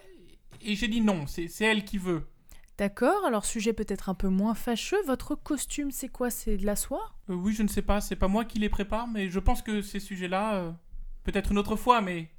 et 0.61 0.75
j'ai 0.75 0.87
dit 0.87 1.01
non, 1.01 1.25
c'est 1.27 1.49
elle 1.61 1.83
qui 1.83 1.97
veut. 1.97 2.27
D'accord, 2.77 3.23
alors 3.25 3.45
sujet 3.45 3.71
peut-être 3.71 4.09
un 4.09 4.15
peu 4.15 4.27
moins 4.27 4.53
fâcheux, 4.53 5.01
votre 5.05 5.35
costume 5.35 5.91
c'est 5.91 6.09
quoi? 6.09 6.29
C'est 6.29 6.57
de 6.57 6.65
la 6.65 6.75
soie? 6.75 7.13
Euh, 7.29 7.33
oui, 7.33 7.53
je 7.53 7.63
ne 7.63 7.69
sais 7.69 7.81
pas, 7.81 8.01
c'est 8.01 8.17
pas 8.17 8.27
moi 8.27 8.43
qui 8.43 8.59
les 8.59 8.67
prépare, 8.67 9.07
mais 9.07 9.29
je 9.29 9.39
pense 9.39 9.61
que 9.61 9.81
ces 9.81 10.01
sujets-là, 10.01 10.55
euh, 10.55 10.71
peut-être 11.23 11.51
une 11.51 11.57
autre 11.57 11.77
fois, 11.77 12.01
mais 12.01 12.29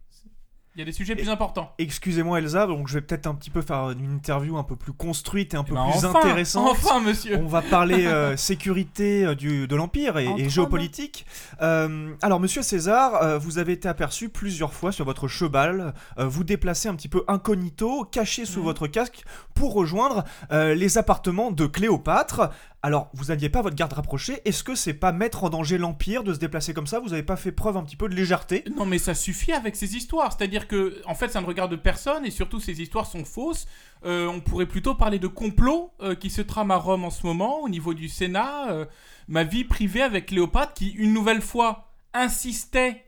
il 0.77 0.81
y 0.81 0.83
a 0.83 0.85
des 0.85 0.93
sujets 0.93 1.17
plus 1.17 1.31
importants. 1.31 1.73
Excusez-moi 1.79 2.39
Elsa, 2.39 2.67
donc 2.67 2.87
je 2.87 2.95
vais 2.95 3.01
peut-être 3.01 3.27
un 3.27 3.35
petit 3.35 3.49
peu 3.49 3.63
faire 3.63 3.93
une 3.93 4.13
interview 4.17 4.59
un 4.59 4.63
peu 4.63 4.77
plus 4.77 4.93
construite 4.93 5.55
et 5.55 5.57
un 5.57 5.65
peu 5.65 5.73
ben 5.75 5.87
plus 5.91 6.05
enfin, 6.05 6.19
intéressante. 6.19 6.69
enfin, 6.71 7.01
monsieur. 7.01 7.39
On 7.39 7.47
va 7.47 7.63
parler 7.63 8.07
euh, 8.07 8.37
sécurité 8.37 9.25
euh, 9.25 9.35
du, 9.35 9.67
de 9.67 9.75
l'Empire 9.75 10.19
et, 10.19 10.51
géopolitique. 10.51 11.25
Euh, 11.63 12.13
alors 12.21 12.41
Monsieur 12.41 12.61
César, 12.61 13.15
euh, 13.23 13.39
vous 13.39 13.57
avez 13.57 13.73
été 13.73 13.89
aperçu 13.89 14.29
plusieurs 14.29 14.75
fois 14.75 14.93
sur 14.93 15.07
votre 15.07 15.29
cheval, 15.29 15.95
euh, 16.19 16.27
vous 16.27 16.45
déplacez 16.45 16.89
un 16.91 16.95
petit 16.95 17.09
peu 17.09 17.25
incognito, 17.27 18.05
caché 18.05 18.45
sous 18.45 18.59
Mhm. 18.61 18.65
votre 18.67 18.87
casque 18.87 19.23
pour 19.55 19.73
rejoindre 19.73 20.25
euh, 20.53 20.75
les 20.75 20.99
appartements 20.99 21.53
de 21.53 21.65
Cléopâtre. 21.65 22.51
Alors, 22.87 23.11
vous 23.15 23.25
n'aviez 23.25 23.49
pas 23.49 23.63
votre 23.63 23.75
garde 23.75 23.95
rapprochée. 23.95 24.41
Est-ce 24.45 24.63
que 24.63 24.77
c'est 24.77 24.95
pas 24.95 25.11
mettre 25.11 25.43
en 25.43 25.51
danger 25.51 25.77
l'Empire 25.77 26.23
de 26.23 26.33
se 26.33 26.39
déplacer 26.39 26.73
comme 26.73 26.87
ça? 26.87 27.01
Vous 27.01 27.09
n'avez 27.09 27.25
pas 27.25 27.35
fait 27.35 27.51
preuve 27.51 27.77
un 27.77 27.83
petit 27.83 27.97
peu 27.97 28.09
de 28.09 28.15
légèreté? 28.15 28.63
Non, 28.77 28.87
mais 28.87 28.99
ça 28.99 29.13
suffit 29.13 29.51
avec 29.51 29.75
ces 29.75 29.97
histoires. 29.97 30.33
C'est-à-dire 30.33 30.69
que, 30.69 31.03
en 31.05 31.17
fait, 31.17 31.29
ça 31.33 31.41
ne 31.41 31.47
regarde 31.47 31.75
personne 31.75 32.25
et 32.25 32.31
surtout, 32.31 32.61
ces 32.61 32.81
histoires 32.81 33.07
sont 33.07 33.25
fausses. 33.25 33.67
Euh, 34.05 34.29
on 34.29 34.39
pourrait 34.39 34.67
plutôt 34.67 34.95
parler 34.95 35.19
de 35.19 35.27
complot 35.27 35.95
euh, 36.01 36.15
qui 36.15 36.31
se 36.31 36.43
trame 36.43 36.71
à 36.71 36.77
Rome 36.77 37.05
en 37.05 37.11
ce 37.11 37.27
moment, 37.27 37.59
au 37.59 37.69
niveau 37.69 37.93
du 37.93 38.09
Sénat. 38.09 38.71
euh, 38.71 38.85
ma 39.27 39.43
vie 39.43 39.65
privée 39.65 40.03
avec 40.03 40.27
Cléopâtre 40.27 40.75
qui, 40.75 40.91
une 40.91 41.13
nouvelle 41.13 41.43
fois, 41.43 41.91
insistait 42.15 43.06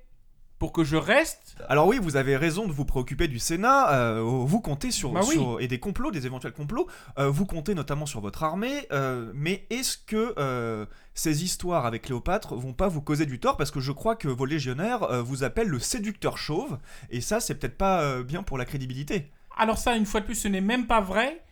pour 0.59 0.73
que 0.73 0.83
je 0.85 0.97
reste. 0.97 1.57
Alors 1.69 1.87
oui, 1.87 1.99
vous 2.01 2.17
avez 2.17 2.37
raison 2.37 2.67
de 2.67 2.73
vous 2.73 2.85
préoccuper 2.85 3.29
du 3.29 3.39
Sénat. 3.39 3.93
euh, 3.93 4.21
vous 4.23 4.61
comptez 4.61 4.91
sur, 4.91 5.13
Bah 5.13 5.21
oui. 5.29 5.35
sur- 5.35 5.61
et 5.61 5.69
des 5.69 5.79
complots, 5.79 6.11
des 6.11 6.27
éventuels 6.27 6.53
complots. 6.53 6.89
euh, 7.19 7.29
vous 7.29 7.47
comptez 7.47 7.75
notamment 7.75 8.07
sur 8.07 8.21
votre 8.21 8.43
armée. 8.43 8.87
euh, 8.93 9.31
mais 9.35 9.67
est-ce 9.71 9.97
que 9.99 10.87
ces 11.15 11.45
histoires 11.45 11.87
avec 11.87 12.03
Cléopâtre 12.03 12.55
vont 12.57 12.73
pas 12.73 12.89
vous 12.89 13.03
causer 13.03 13.27
du 13.27 13.39
tort? 13.41 13.57
Parce 13.57 13.71
que 13.71 13.81
je 13.81 13.93
crois 13.93 14.17
que 14.17 14.29
vos 14.29 14.45
légionnaires 14.47 15.23
vous 15.25 15.45
appellent 15.45 15.69
le 15.69 15.79
séducteur 15.81 16.39
chauve. 16.39 16.79
Et 17.11 17.21
ça, 17.21 17.41
c'est 17.41 17.55
peut-être 17.55 17.77
pas 17.79 18.23
bien 18.23 18.43
pour 18.43 18.59
la 18.59 18.65
crédibilité. 18.65 19.31
Alors 19.57 19.79
ça, 19.79 19.97
une 19.97 20.07
fois 20.07 20.21
de 20.21 20.27
plus, 20.27 20.37
ce 20.37 20.49
n'est 20.49 20.61
même 20.61 20.87
pas 20.87 21.01
vrai. 21.01 21.43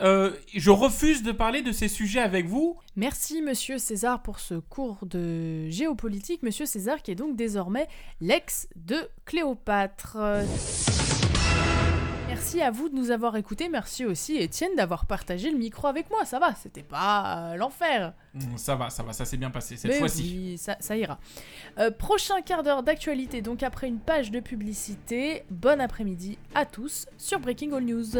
Euh, 0.00 0.32
je 0.54 0.70
refuse 0.70 1.22
de 1.22 1.32
parler 1.32 1.62
de 1.62 1.72
ces 1.72 1.88
sujets 1.88 2.20
avec 2.20 2.46
vous. 2.46 2.78
Merci 2.96 3.42
Monsieur 3.42 3.78
César 3.78 4.22
pour 4.22 4.40
ce 4.40 4.54
cours 4.54 5.04
de 5.06 5.68
géopolitique. 5.68 6.42
Monsieur 6.42 6.66
César 6.66 7.02
qui 7.02 7.10
est 7.10 7.14
donc 7.16 7.36
désormais 7.36 7.86
l'ex 8.20 8.68
de 8.76 8.96
Cléopâtre. 9.26 10.16
Merci 12.28 12.62
à 12.62 12.70
vous 12.70 12.88
de 12.88 12.94
nous 12.94 13.10
avoir 13.10 13.36
écoutés. 13.36 13.68
Merci 13.68 14.06
aussi 14.06 14.36
Étienne 14.36 14.74
d'avoir 14.76 15.04
partagé 15.04 15.50
le 15.50 15.58
micro 15.58 15.88
avec 15.88 16.08
moi. 16.10 16.24
Ça 16.24 16.38
va, 16.38 16.54
c'était 16.54 16.82
pas 16.82 17.50
euh, 17.52 17.56
l'enfer. 17.56 18.14
Mm, 18.34 18.56
Ça 18.56 18.76
va, 18.76 18.88
ça 18.88 19.02
va, 19.02 19.12
ça 19.12 19.24
s'est 19.26 19.36
bien 19.36 19.50
passé 19.50 19.76
cette 19.76 19.92
fois-ci. 19.94 20.22
oui, 20.22 20.56
ça, 20.58 20.76
ça 20.80 20.96
ira. 20.96 21.18
Euh, 21.78 21.90
prochain 21.90 22.40
quart 22.40 22.62
d'heure 22.62 22.82
d'actualité, 22.82 23.42
donc 23.42 23.62
après 23.62 23.88
une 23.88 23.98
page 23.98 24.30
de 24.30 24.40
publicité. 24.40 25.42
Bon 25.50 25.80
après-midi 25.80 26.38
à 26.54 26.64
tous 26.64 27.06
sur 27.18 27.40
Breaking 27.40 27.72
All 27.72 27.84
News. 27.84 28.16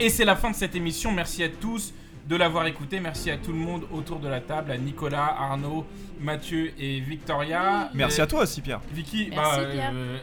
Et 0.00 0.08
c'est 0.08 0.24
la 0.24 0.36
fin 0.36 0.50
de 0.50 0.56
cette 0.56 0.74
émission. 0.74 1.12
Merci 1.12 1.42
à 1.42 1.48
tous 1.48 1.92
de 2.28 2.36
l'avoir 2.36 2.66
écouté. 2.66 3.00
Merci 3.00 3.30
à 3.30 3.36
tout 3.36 3.52
le 3.52 3.58
monde 3.58 3.84
autour 3.92 4.18
de 4.18 4.28
la 4.28 4.40
table, 4.40 4.70
à 4.70 4.78
Nicolas, 4.78 5.36
Arnaud, 5.38 5.84
Mathieu 6.20 6.72
et 6.78 7.00
Victoria. 7.00 7.90
Merci 7.94 8.20
à 8.20 8.26
toi 8.26 8.42
aussi, 8.42 8.60
Pierre. 8.60 8.80
Vicky, 8.92 9.28
Merci, 9.30 9.60
bah, 9.60 9.66
Pierre. 9.70 9.90
euh, 9.94 10.18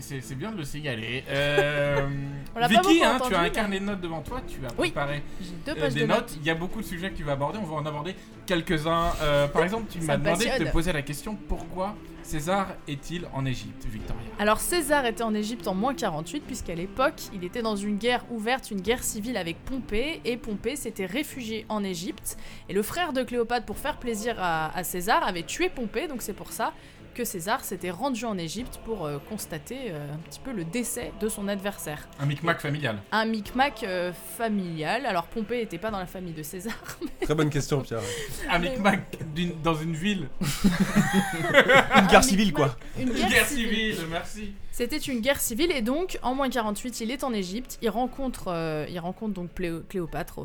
c'est 0.00 0.34
bien 0.34 0.52
de 0.52 0.56
le 0.56 0.64
signaler. 0.64 1.24
Euh, 1.28 2.06
Vicky, 2.68 3.02
hein, 3.02 3.16
entendu, 3.16 3.30
tu 3.30 3.34
as 3.36 3.40
un 3.40 3.50
carnet 3.50 3.80
de 3.80 3.84
notes 3.84 4.00
devant 4.00 4.20
toi, 4.22 4.40
tu 4.46 4.64
as 4.64 4.72
préparé 4.72 5.22
deux 5.64 5.72
euh, 5.72 5.74
pages 5.74 5.94
des 5.94 6.02
de 6.02 6.06
notes. 6.06 6.18
notes. 6.18 6.36
Il 6.40 6.46
y 6.46 6.50
a 6.50 6.54
beaucoup 6.54 6.80
de 6.80 6.86
sujets 6.86 7.10
que 7.10 7.16
tu 7.16 7.24
vas 7.24 7.32
aborder, 7.32 7.58
on 7.62 7.66
va 7.66 7.76
en 7.76 7.86
aborder 7.86 8.14
quelques-uns. 8.46 9.12
Euh, 9.22 9.46
par 9.48 9.62
exemple, 9.64 9.86
tu 9.90 10.00
m'as 10.00 10.16
demandé 10.16 10.46
de 10.46 10.64
te 10.64 10.70
poser 10.70 10.92
la 10.92 11.02
question 11.02 11.36
pourquoi 11.48 11.94
César 12.22 12.74
est-il 12.88 13.26
en 13.32 13.46
Égypte, 13.46 13.86
Victoria? 13.86 14.22
Alors 14.40 14.58
César 14.58 15.06
était 15.06 15.22
en 15.22 15.32
Égypte 15.32 15.68
en 15.68 15.74
moins 15.74 15.94
48 15.94 16.40
puisqu'à 16.40 16.74
l'époque 16.74 17.22
il 17.32 17.44
était 17.44 17.62
dans 17.62 17.76
une 17.76 17.98
guerre 17.98 18.24
ouverte, 18.32 18.72
une 18.72 18.80
guerre 18.80 19.04
civile 19.04 19.36
avec 19.36 19.64
Pompée 19.64 20.20
et 20.24 20.36
Pompée 20.36 20.74
s'était 20.74 21.06
réfugié 21.06 21.66
en 21.68 21.84
Égypte 21.84 22.36
et 22.68 22.72
le 22.72 22.82
frère 22.82 23.12
de 23.12 23.22
Cléopâtre 23.22 23.64
pour 23.64 23.78
faire 23.78 23.98
plaisir 23.98 24.34
à, 24.40 24.76
à 24.76 24.82
César 24.82 25.22
avait 25.24 25.44
tué 25.44 25.68
Pompée 25.68 26.08
donc 26.08 26.20
c'est 26.20 26.32
pour 26.32 26.50
ça 26.50 26.72
que 27.16 27.24
César 27.24 27.64
s'était 27.64 27.90
rendu 27.90 28.26
en 28.26 28.36
Égypte 28.36 28.78
pour 28.84 29.06
euh, 29.06 29.16
constater 29.30 29.90
euh, 29.90 30.12
un 30.12 30.18
petit 30.28 30.38
peu 30.38 30.52
le 30.52 30.64
décès 30.64 31.12
de 31.18 31.28
son 31.30 31.48
adversaire. 31.48 32.06
Un 32.20 32.26
micmac 32.26 32.60
familial. 32.60 32.98
Un 33.10 33.24
micmac 33.24 33.82
euh, 33.84 34.12
familial. 34.36 35.06
Alors 35.06 35.24
Pompée 35.24 35.60
n'était 35.60 35.78
pas 35.78 35.90
dans 35.90 35.98
la 35.98 36.04
famille 36.06 36.34
de 36.34 36.42
César. 36.42 36.74
Très 37.22 37.34
bonne 37.34 37.48
question, 37.48 37.80
Pierre. 37.80 38.02
Un 38.50 38.58
micmac 38.58 39.16
dans 39.64 39.74
une 39.74 39.94
ville. 39.94 40.28
Une 41.96 42.06
guerre 42.06 42.22
civile, 42.22 42.52
quoi. 42.52 42.76
Une 42.98 43.08
Une 43.08 43.14
guerre, 43.14 43.46
civile. 43.46 43.94
civile, 43.94 44.06
merci. 44.10 44.52
C'était 44.70 44.98
une 44.98 45.20
guerre 45.20 45.40
civile 45.40 45.72
et 45.72 45.80
donc 45.80 46.18
en 46.22 46.34
moins 46.34 46.50
48 46.50 47.00
il 47.00 47.10
est 47.10 47.24
en 47.24 47.32
Égypte. 47.32 47.78
Il 47.80 47.88
rencontre, 47.88 48.48
euh, 48.48 48.84
il 48.90 48.98
rencontre 48.98 49.32
donc 49.32 49.48
Cléopâtre. 49.88 50.44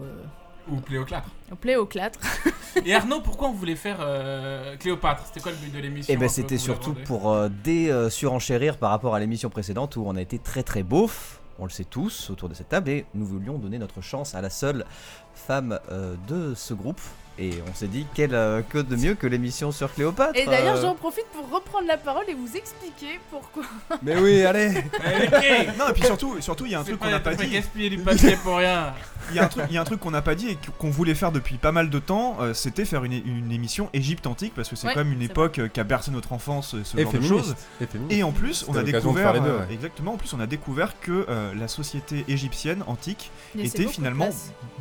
Euh, 0.71 0.75
Ou 0.75 0.81
Cléoclatre. 0.81 1.29
Pléoclatre. 1.60 2.19
Et 2.86 2.93
Arnaud, 2.93 3.21
pourquoi 3.21 3.49
on 3.49 3.53
voulait 3.53 3.75
faire 3.75 3.97
euh, 3.99 4.77
Cléopâtre? 4.77 5.25
C'était 5.25 5.41
quoi 5.41 5.51
le 5.51 5.57
but 5.57 5.73
de 5.73 5.79
l'émission 5.79 6.13
Eh 6.13 6.17
ben 6.17 6.29
c'était 6.29 6.57
surtout 6.57 6.93
pour 6.93 7.31
euh, 7.31 7.49
dé-surenchérir 7.63 8.77
par 8.77 8.91
rapport 8.91 9.15
à 9.15 9.19
l'émission 9.19 9.49
précédente 9.49 9.95
où 9.95 10.03
on 10.05 10.15
a 10.15 10.21
été 10.21 10.39
très 10.39 10.63
très 10.63 10.84
beauf, 10.84 11.41
on 11.60 11.65
le 11.65 11.69
sait 11.69 11.84
tous 11.84 12.29
autour 12.29 12.49
de 12.49 12.53
cette 12.53 12.69
table, 12.69 12.89
et 12.89 13.05
nous 13.13 13.25
voulions 13.25 13.57
donner 13.57 13.77
notre 13.77 14.01
chance 14.01 14.36
à 14.36 14.41
la 14.41 14.49
seule 14.49 14.86
femme 15.34 15.79
euh, 15.91 16.15
de 16.27 16.53
ce 16.55 16.73
groupe. 16.73 17.01
Et 17.41 17.49
on 17.67 17.73
s'est 17.73 17.88
dit, 17.88 18.06
quel, 18.13 18.36
euh, 18.36 18.62
que 18.62 18.77
de 18.77 18.95
mieux 18.95 19.15
que 19.15 19.25
l'émission 19.25 19.71
sur 19.71 19.91
Cléopâtre 19.93 20.38
Et 20.38 20.45
d'ailleurs 20.45 20.77
euh. 20.77 20.82
j'en 20.82 20.93
profite 20.93 21.25
pour 21.34 21.49
reprendre 21.49 21.88
la 21.88 21.97
parole 21.97 22.25
et 22.27 22.36
vous 22.36 22.56
expliquer 22.56 23.19
pourquoi. 23.32 23.63
Mais 24.04 24.15
oui, 24.17 24.43
allez 24.43 24.71
Non, 25.80 25.89
et 25.89 25.93
puis 25.93 26.04
surtout, 26.04 26.39
surtout 26.39 26.65
il 26.67 26.73
y 26.73 26.75
a 26.75 26.80
un 26.80 26.84
truc 26.84 26.99
qu'on 26.99 27.10
n'a 27.10 27.19
pas 27.19 27.32
pas 27.36 27.43
dit. 27.43 27.49
gaspillé 27.51 27.89
du 27.89 27.97
papier 27.97 28.36
pour 28.43 28.58
rien. 28.58 28.93
Il 29.30 29.36
y 29.36 29.39
a 29.39 29.45
un 29.45 29.47
truc, 29.47 29.63
il 29.69 29.75
y 29.75 29.77
a 29.77 29.82
un 29.82 29.86
truc 29.86 29.99
qu'on 29.99 30.12
n'a 30.12 30.23
pas 30.23 30.34
dit 30.34 30.49
et 30.49 30.58
qu'on 30.80 30.89
voulait 30.89 31.13
faire 31.13 31.32
depuis 31.32 31.56
pas 31.58 31.71
mal 31.71 31.91
de 31.91 31.99
temps, 31.99 32.38
euh, 32.41 32.54
c'était 32.56 32.86
faire 32.86 33.04
une, 33.06 33.13
une 33.13 33.51
émission 33.51 33.88
Égypte 33.93 34.25
antique 34.25 34.51
parce 34.56 34.67
que 34.67 34.75
c'est 34.75 34.88
Ouais, 34.88 34.93
quand 34.95 35.04
même 35.06 35.13
une 35.13 35.21
époque 35.21 35.60
euh, 35.60 35.67
qui 35.67 35.80
a 35.80 35.84
bercé 35.84 36.10
notre 36.10 36.34
enfance, 36.34 36.73
euh, 36.73 36.82
ce 36.84 36.97
Et 36.97 37.04
genre 37.04 37.13
de 37.13 37.21
choses. 37.21 37.56
Et 38.10 38.23
en 38.23 38.32
plus, 38.32 38.65
on 38.67 38.75
a 38.75 38.80
de 38.82 38.91
découvert, 38.91 39.34
deux, 39.39 39.47
euh, 39.47 39.60
ouais. 39.60 39.73
exactement, 39.73 40.13
en 40.15 40.17
plus, 40.17 40.34
on 40.34 40.39
a 40.39 40.47
découvert 40.47 40.99
que 40.99 41.27
euh, 41.30 41.54
la 41.54 41.67
société 41.67 42.25
égyptienne 42.27 42.84
antique 42.88 43.30
était 43.58 43.86
finalement 43.88 44.30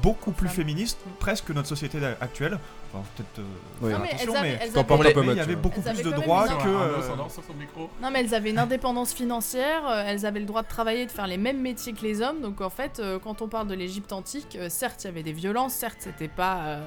beaucoup 0.02 0.32
plus 0.32 0.48
féministe, 0.48 0.98
presque 1.20 1.44
que 1.44 1.52
notre 1.52 1.68
société 1.68 2.00
d'a- 2.00 2.16
actuelle. 2.54 2.60
Enfin, 2.92 3.04
peut-être. 3.16 3.38
euh, 3.38 3.42
Oui. 3.82 3.92
Non, 3.92 3.98
mais 4.00 4.08
elles 4.20 4.28
avaient- 4.30 4.40
mais- 4.42 4.58
elles 4.60 4.70
T'en 4.72 4.80
avaient- 4.80 4.88
portes 4.88 5.00
un 5.06 5.10
peu 5.12 5.20
mais 5.20 5.20
il 5.20 5.24
y 5.24 5.26
Mathieu. 5.36 5.42
avait 5.42 5.54
beaucoup 5.56 5.76
Elles 5.76 5.82
plus 5.82 5.90
avaient 5.90 6.02
de 6.02 6.10
quand 6.10 6.16
même 6.18 6.24
droits 6.26 6.42
une 6.46 6.48
que. 6.48 6.54
Arnaud 6.58 6.78
euh. 6.80 7.82
Non 8.02 8.10
mais 8.10 8.20
elles 8.20 8.34
avaient 8.34 8.50
une 8.50 8.58
indépendance 8.58 9.12
financière, 9.14 9.86
euh, 9.88 10.02
elles 10.06 10.26
avaient 10.26 10.40
le 10.40 10.46
droit 10.46 10.62
de 10.62 10.68
travailler, 10.68 11.06
de 11.06 11.10
faire 11.12 11.26
les 11.28 11.38
mêmes 11.38 11.60
métiers 11.60 11.92
que 11.92 12.02
les 12.02 12.20
hommes. 12.20 12.40
Donc 12.40 12.60
en 12.60 12.70
fait, 12.70 12.98
euh, 12.98 13.18
quand 13.22 13.42
on 13.42 13.48
parle 13.48 13.68
de 13.68 13.74
l'Égypte 13.74 14.12
antique, 14.12 14.56
euh, 14.56 14.68
certes 14.68 15.04
il 15.04 15.06
y 15.06 15.10
avait 15.10 15.22
des 15.22 15.32
violences, 15.32 15.74
certes 15.74 15.98
c'était 16.00 16.26
pas 16.28 16.58
euh, 16.66 16.84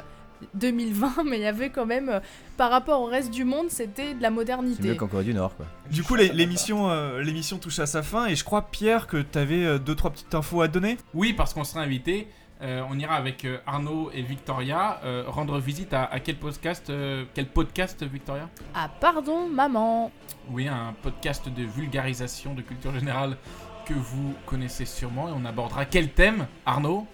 2020, 0.56 1.24
mais 1.26 1.38
il 1.38 1.44
y 1.44 1.46
avait 1.46 1.70
quand 1.70 1.86
même, 1.86 2.10
euh, 2.10 2.20
par 2.58 2.70
rapport 2.70 3.02
au 3.02 3.06
reste 3.06 3.32
du 3.32 3.46
monde, 3.46 3.68
c'était 3.70 4.14
de 4.14 4.22
la 4.22 4.28
C'est 4.28 4.30
mieux 4.32 4.36
modernité. 4.36 4.98
qu'en 4.98 5.08
Corée 5.08 5.24
du 5.24 5.34
Nord, 5.34 5.56
quoi. 5.56 5.66
Du 5.90 6.04
coup, 6.04 6.16
l'é- 6.16 6.34
l'émission 6.34 6.90
euh, 6.90 7.22
l'émission 7.22 7.58
touche 7.60 7.80
à 7.80 7.86
sa 7.86 8.04
fin 8.04 8.26
et 8.26 8.36
je 8.36 8.44
crois, 8.44 8.64
Pierre, 8.64 9.08
que 9.08 9.22
t'avais 9.22 9.64
euh, 9.64 9.78
deux 9.80 9.96
trois 9.96 10.12
petites 10.12 10.36
infos 10.36 10.62
à 10.62 10.68
donner? 10.68 10.98
Oui, 11.14 11.32
parce 11.32 11.54
qu'on 11.54 11.64
sera 11.64 11.80
invité. 11.82 12.28
Euh, 12.64 12.82
on 12.90 12.98
ira 12.98 13.16
avec 13.16 13.44
euh, 13.44 13.58
Arnaud 13.68 14.10
et 14.14 14.22
Victoria 14.22 15.00
euh, 15.04 15.26
rendre 15.28 15.60
visite 15.60 15.94
à, 15.94 16.06
à 16.06 16.20
quel 16.22 16.38
podcast 16.38 16.90
euh, 16.90 17.26
Quel 17.34 17.48
podcast, 17.48 18.02
Victoria? 18.04 18.50
Ah 18.74 18.90
pardon 19.02 19.50
maman. 19.50 20.12
Oui, 20.50 20.68
un 20.70 20.94
podcast 21.02 21.50
de 21.50 21.64
vulgarisation 21.64 22.54
de 22.54 22.62
culture 22.62 22.94
générale 22.94 23.36
que 23.86 23.94
vous 23.94 24.34
connaissez 24.46 24.86
sûrement. 24.86 25.28
Et 25.28 25.32
on 25.36 25.44
abordera 25.44 25.84
quel 25.86 26.12
thème, 26.12 26.48
Arnaud? 26.66 27.06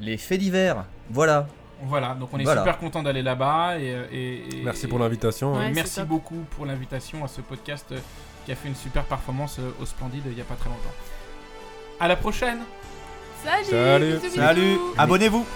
Les 0.00 0.16
faits 0.16 0.40
divers, 0.40 0.84
voilà. 1.10 1.46
Voilà, 1.82 2.14
donc 2.14 2.30
on 2.32 2.38
est 2.40 2.42
Voilà. 2.42 2.62
super 2.62 2.78
content 2.78 3.04
d'aller 3.04 3.22
là-bas. 3.22 3.78
Et, 3.78 3.86
et- 4.10 4.58
et- 4.60 4.62
Merci 4.64 4.88
pour 4.88 4.98
l'invitation. 4.98 5.54
Ouais, 5.54 5.66
hein. 5.66 5.72
Merci 5.72 6.02
beaucoup 6.02 6.44
pour 6.50 6.66
l'invitation 6.66 7.24
à 7.24 7.28
ce 7.28 7.40
podcast 7.40 7.94
qui 8.44 8.50
a 8.50 8.56
fait 8.56 8.66
une 8.68 8.74
super 8.74 9.04
performance 9.04 9.60
au 9.80 9.86
Splendide 9.86 10.22
il 10.26 10.32
n'y 10.34 10.40
a 10.40 10.44
pas 10.44 10.56
très 10.56 10.68
longtemps. 10.70 10.94
À 12.00 12.08
la 12.08 12.16
prochaine 12.16 12.58
Salut. 13.44 14.20
Salut. 14.34 14.78
abonnez-vous. 14.96 15.46